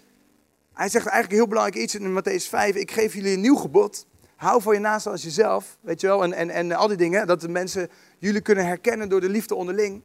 [0.72, 2.74] hij zegt eigenlijk heel belangrijk iets in Matthäus 5.
[2.74, 4.06] Ik geef jullie een nieuw gebod.
[4.36, 5.78] Hou van je naaste als jezelf.
[5.80, 7.26] Weet je wel, en, en, en al die dingen.
[7.26, 10.02] Dat de mensen jullie kunnen herkennen door de liefde onderling.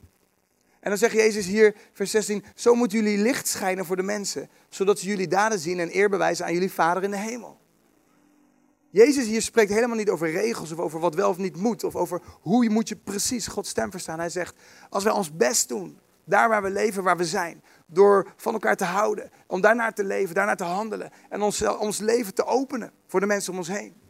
[0.79, 2.43] En dan zegt Jezus hier, vers 16.
[2.55, 4.49] Zo moeten jullie licht schijnen voor de mensen.
[4.69, 7.59] Zodat ze jullie daden zien en eer bewijzen aan jullie Vader in de hemel.
[8.89, 11.83] Jezus hier spreekt helemaal niet over regels of over wat wel of niet moet.
[11.83, 14.19] Of over hoe je moet je precies Gods stem verstaan.
[14.19, 14.55] Hij zegt,
[14.89, 17.63] als wij ons best doen, daar waar we leven, waar we zijn.
[17.85, 21.11] Door van elkaar te houden, om daarnaar te leven, daarnaar te handelen.
[21.29, 24.06] En ons, ons leven te openen voor de mensen om ons heen.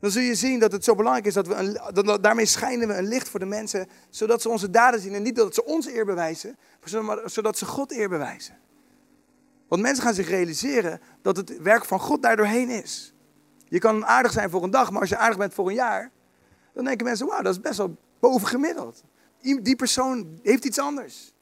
[0.00, 3.08] Dan zul je zien dat het zo belangrijk is dat we, daarmee schijnen we een
[3.08, 3.88] licht voor de mensen.
[4.10, 6.56] Zodat ze onze daden zien en niet dat ze ons eer bewijzen,
[7.02, 8.58] maar zodat ze God eer bewijzen.
[9.68, 13.14] Want mensen gaan zich realiseren dat het werk van God daardoorheen is.
[13.68, 16.10] Je kan aardig zijn voor een dag, maar als je aardig bent voor een jaar,
[16.72, 19.02] dan denken mensen, wauw, dat is best wel bovengemiddeld.
[19.40, 21.32] Die persoon heeft iets anders.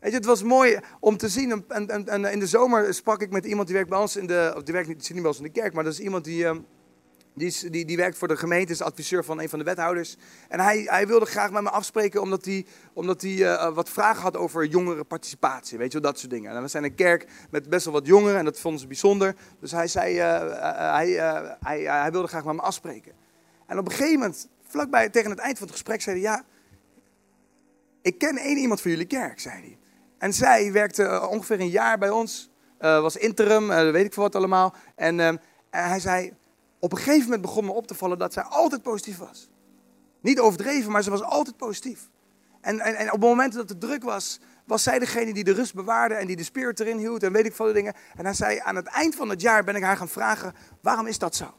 [0.00, 1.64] Weet je, het was mooi om te zien.
[1.68, 4.52] En, en, in de zomer sprak ik met iemand die werkt bij ons in de.
[4.56, 6.24] Of die werkt niet, zit niet bij ons in de kerk, maar dat is iemand
[6.24, 6.44] die.
[6.44, 6.58] ehm,
[7.34, 10.16] die, die, die werkt voor de gemeente, is adviseur van een van de wethouders.
[10.48, 14.22] En hij, hij wilde graag met me afspreken omdat hij, omdat hij eh, wat vragen
[14.22, 15.78] had over jongerenparticipatie.
[15.78, 16.52] Weet je wel, dat soort dingen.
[16.56, 19.34] En we zijn een kerk met best wel wat jongeren en dat vonden ze bijzonder.
[19.60, 23.12] Dus hij zei, eh, eh, hij, eh, hij, hij wilde graag met me afspreken.
[23.66, 26.44] En op een gegeven moment, vlakbij tegen het eind van het gesprek, zei hij, ja,
[28.02, 29.78] ik ken één iemand van jullie kerk, zei hij.
[30.18, 34.12] En zij werkte eh, ongeveer een jaar bij ons, eh, was interim, eh, weet ik
[34.12, 34.74] veel wat allemaal.
[34.94, 35.36] En, ehm,
[35.70, 36.32] en hij zei,
[36.82, 39.50] op een gegeven moment begon me op te vallen dat zij altijd positief was.
[40.20, 42.08] Niet overdreven, maar ze was altijd positief.
[42.60, 45.52] En, en, en op het moment dat het druk was, was zij degene die de
[45.52, 47.94] rust bewaarde en die de spirit erin hield en weet ik veel dingen.
[48.16, 51.06] En hij zei, aan het eind van het jaar ben ik haar gaan vragen, waarom
[51.06, 51.54] is dat zo?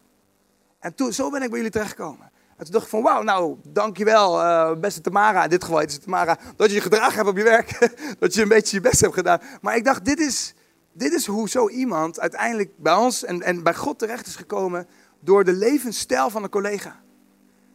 [0.80, 2.32] En toen, zo ben ik bij jullie terechtgekomen.
[2.58, 5.44] En toen dacht ik van, wauw, nou, dankjewel, uh, beste Tamara.
[5.44, 7.96] In dit geval is het Tamara, dat je je gedragen hebt op je werk.
[8.20, 9.42] dat je een beetje je best hebt gedaan.
[9.62, 10.54] Maar ik dacht, dit is,
[10.94, 14.88] dit is hoe zo iemand uiteindelijk bij ons en, en bij God terecht is gekomen
[15.24, 17.02] door de levensstijl van een collega.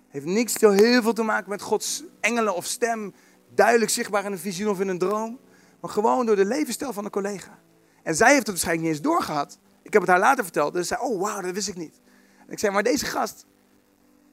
[0.08, 3.14] Heeft niks heel, veel te maken met Gods engelen of stem,
[3.54, 5.38] duidelijk zichtbaar in een visioen of in een droom.
[5.80, 7.58] Maar gewoon door de levensstijl van een collega.
[8.02, 9.58] En zij heeft het waarschijnlijk niet eens doorgehad.
[9.82, 10.72] Ik heb het haar later verteld.
[10.72, 12.00] Dus ze zei, oh wauw, dat wist ik niet.
[12.46, 13.46] En ik zei, maar deze gast,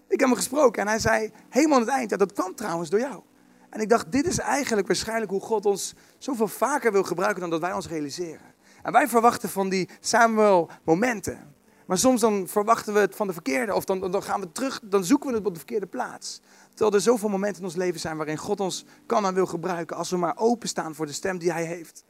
[0.08, 0.82] ik heb hem gesproken.
[0.82, 3.22] En hij zei, helemaal aan het eind, ja, dat kwam trouwens door jou.
[3.70, 7.50] En ik dacht, dit is eigenlijk waarschijnlijk hoe God ons zoveel vaker wil gebruiken dan
[7.50, 8.54] dat wij ons realiseren.
[8.84, 11.55] En wij verwachten van die Samuel momenten.
[11.86, 13.74] Maar soms dan verwachten we het van de verkeerde.
[13.74, 16.42] Of dan, dan gaan we terug, dan zoeken we het op de verkeerde plaats.
[16.70, 19.98] Terwijl er zoveel momenten in ons leven zijn waarin God ons kan en wil gebruiken.
[19.98, 22.04] Als we maar openstaan voor de stem die hij heeft.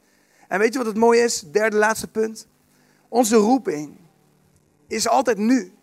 [0.48, 1.40] En weet je wat het mooie is?
[1.40, 2.46] Derde laatste punt.
[3.08, 3.96] Onze roeping
[4.86, 5.74] is altijd nu.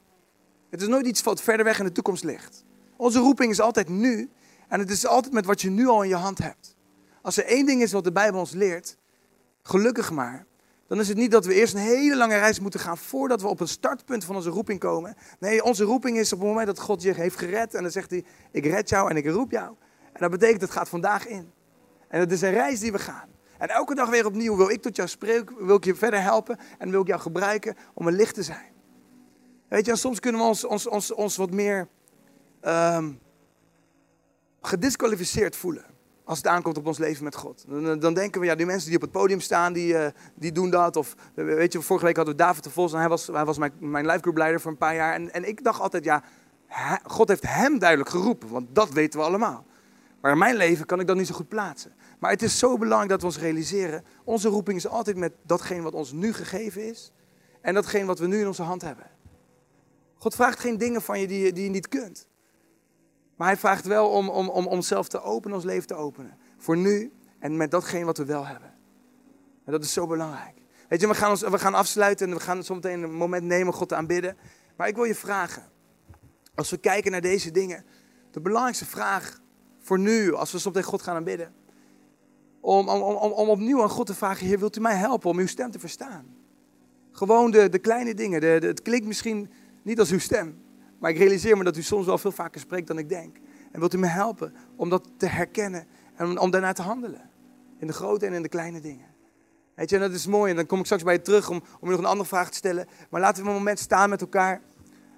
[0.70, 2.64] Het is nooit iets wat verder weg in de toekomst ligt.
[2.98, 4.30] Onze roeping is altijd nu.
[4.68, 6.76] En het is altijd met wat je nu al in je hand hebt.
[7.22, 8.98] Als er één ding is wat de Bijbel ons leert,
[9.62, 10.46] gelukkig maar,
[10.94, 13.48] dan is het niet dat we eerst een hele lange reis moeten gaan voordat we
[13.48, 15.16] op een startpunt van onze roeping komen.
[15.40, 18.10] Nee, onze roeping is op het moment dat God je heeft gered en dan zegt
[18.10, 19.76] hij, ik red jou en ik roep jou.
[20.04, 21.52] En dat betekent, het gaat vandaag in.
[22.08, 23.30] En het is een reis die we gaan.
[23.58, 26.60] En elke dag weer opnieuw wil ik tot jou spreken, wil ik je verder helpen
[26.78, 28.72] en wil ik jou gebruiken om een licht te zijn.
[29.68, 31.88] Weet je, soms kunnen we ons, ons, ons, ons wat meer
[32.62, 33.20] um,
[34.62, 35.93] gedisqualificeerd voelen
[36.24, 37.66] als het aankomt op ons leven met God.
[37.68, 40.06] Dan, dan, denken we, ja, die mensen die op het podium staan, die, uh,
[40.36, 40.96] die doen dat.
[40.96, 43.58] Of weet je, vorige week hadden we David de Vos en hij was, hij was
[43.58, 45.14] mijn, mijn leider voor een paar jaar.
[45.14, 46.24] En, en ik dacht altijd, ja,
[47.04, 49.66] God heeft hem duidelijk geroepen, want dat weten we allemaal.
[50.22, 51.94] Maar in mijn leven kan ik dat niet zo goed plaatsen.
[52.20, 55.82] Maar het is zo belangrijk dat we ons realiseren, onze roeping is altijd met datgene
[55.82, 57.12] wat ons nu gegeven is.
[57.62, 59.06] En datgene wat we nu in onze hand hebben.
[60.18, 62.28] God vraagt geen dingen van je die, die je niet kunt.
[63.36, 66.38] Maar hij vraagt wel om, om, om onszelf te openen, ons leven te openen.
[66.58, 68.74] Voor nu en met datgene wat we wel hebben.
[69.66, 70.62] En dat is zo belangrijk.
[70.90, 73.74] Weet je, we gaan, ons, we gaan afsluiten en we gaan zometeen een moment nemen
[73.74, 74.38] God te aanbidden.
[74.78, 75.64] Maar ik wil je vragen,
[76.56, 77.86] als we kijken naar deze dingen,
[78.32, 79.42] de belangrijkste vraag
[79.80, 81.54] voor nu, als we zometeen God gaan aanbidden,
[82.60, 85.38] om, om, om, om opnieuw aan God te vragen, Heer, wilt u mij helpen om
[85.38, 86.36] uw stem te verstaan?
[87.12, 90.63] Gewoon de, de kleine dingen, de, het klinkt misschien niet als uw stem,
[91.04, 93.38] maar ik realiseer me dat u soms wel veel vaker spreekt dan ik denk.
[93.72, 97.30] En wilt u me helpen om dat te herkennen en om daarna te handelen?
[97.80, 99.06] In de grote en in de kleine dingen.
[99.76, 100.50] Weet je, en dat is mooi.
[100.50, 102.50] En dan kom ik straks bij je terug om, om je nog een andere vraag
[102.50, 102.88] te stellen.
[103.10, 104.62] Maar laten we een moment staan met elkaar.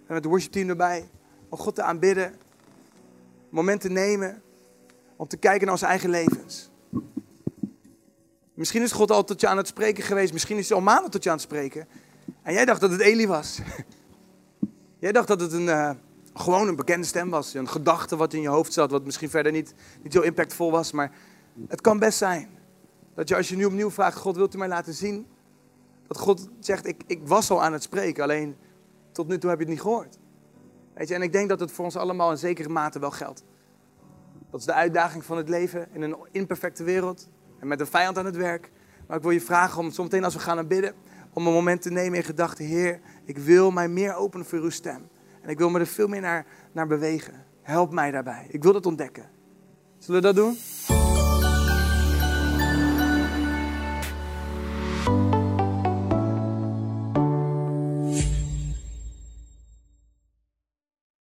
[0.07, 1.09] En met de worshipteam erbij.
[1.49, 2.36] Om God te aanbidden.
[3.49, 4.41] Momenten nemen.
[5.15, 6.69] Om te kijken naar onze eigen levens.
[8.53, 10.33] Misschien is God al tot je aan het spreken geweest.
[10.33, 11.88] Misschien is hij al maanden tot je aan het spreken.
[12.41, 13.59] En jij dacht dat het Eli was.
[14.99, 15.89] Jij dacht dat het een, uh,
[16.33, 17.53] gewoon een bekende stem was.
[17.53, 20.91] Een gedachte wat in je hoofd zat, wat misschien verder niet, niet zo impactvol was.
[20.91, 21.11] Maar
[21.67, 22.49] het kan best zijn
[23.15, 25.27] dat je als je nu opnieuw vraagt, God wilt u mij laten zien?
[26.07, 28.55] Dat God zegt, ik, ik was al aan het spreken, alleen
[29.11, 30.17] tot nu toe heb je het niet gehoord.
[30.93, 33.43] Weet je, en ik denk dat het voor ons allemaal in zekere mate wel geldt.
[34.51, 37.29] Dat is de uitdaging van het leven in een imperfecte wereld
[37.59, 38.71] en met een vijand aan het werk.
[39.07, 40.93] Maar ik wil je vragen om zometeen als we gaan naar bidden,
[41.36, 44.69] om een moment te nemen in gedachten, Heer, ik wil mij meer openen voor uw
[44.69, 45.07] stem.
[45.41, 47.45] En ik wil me er veel meer naar, naar bewegen.
[47.61, 48.45] Help mij daarbij.
[48.49, 49.29] Ik wil dat ontdekken.
[49.97, 50.57] Zullen we dat doen?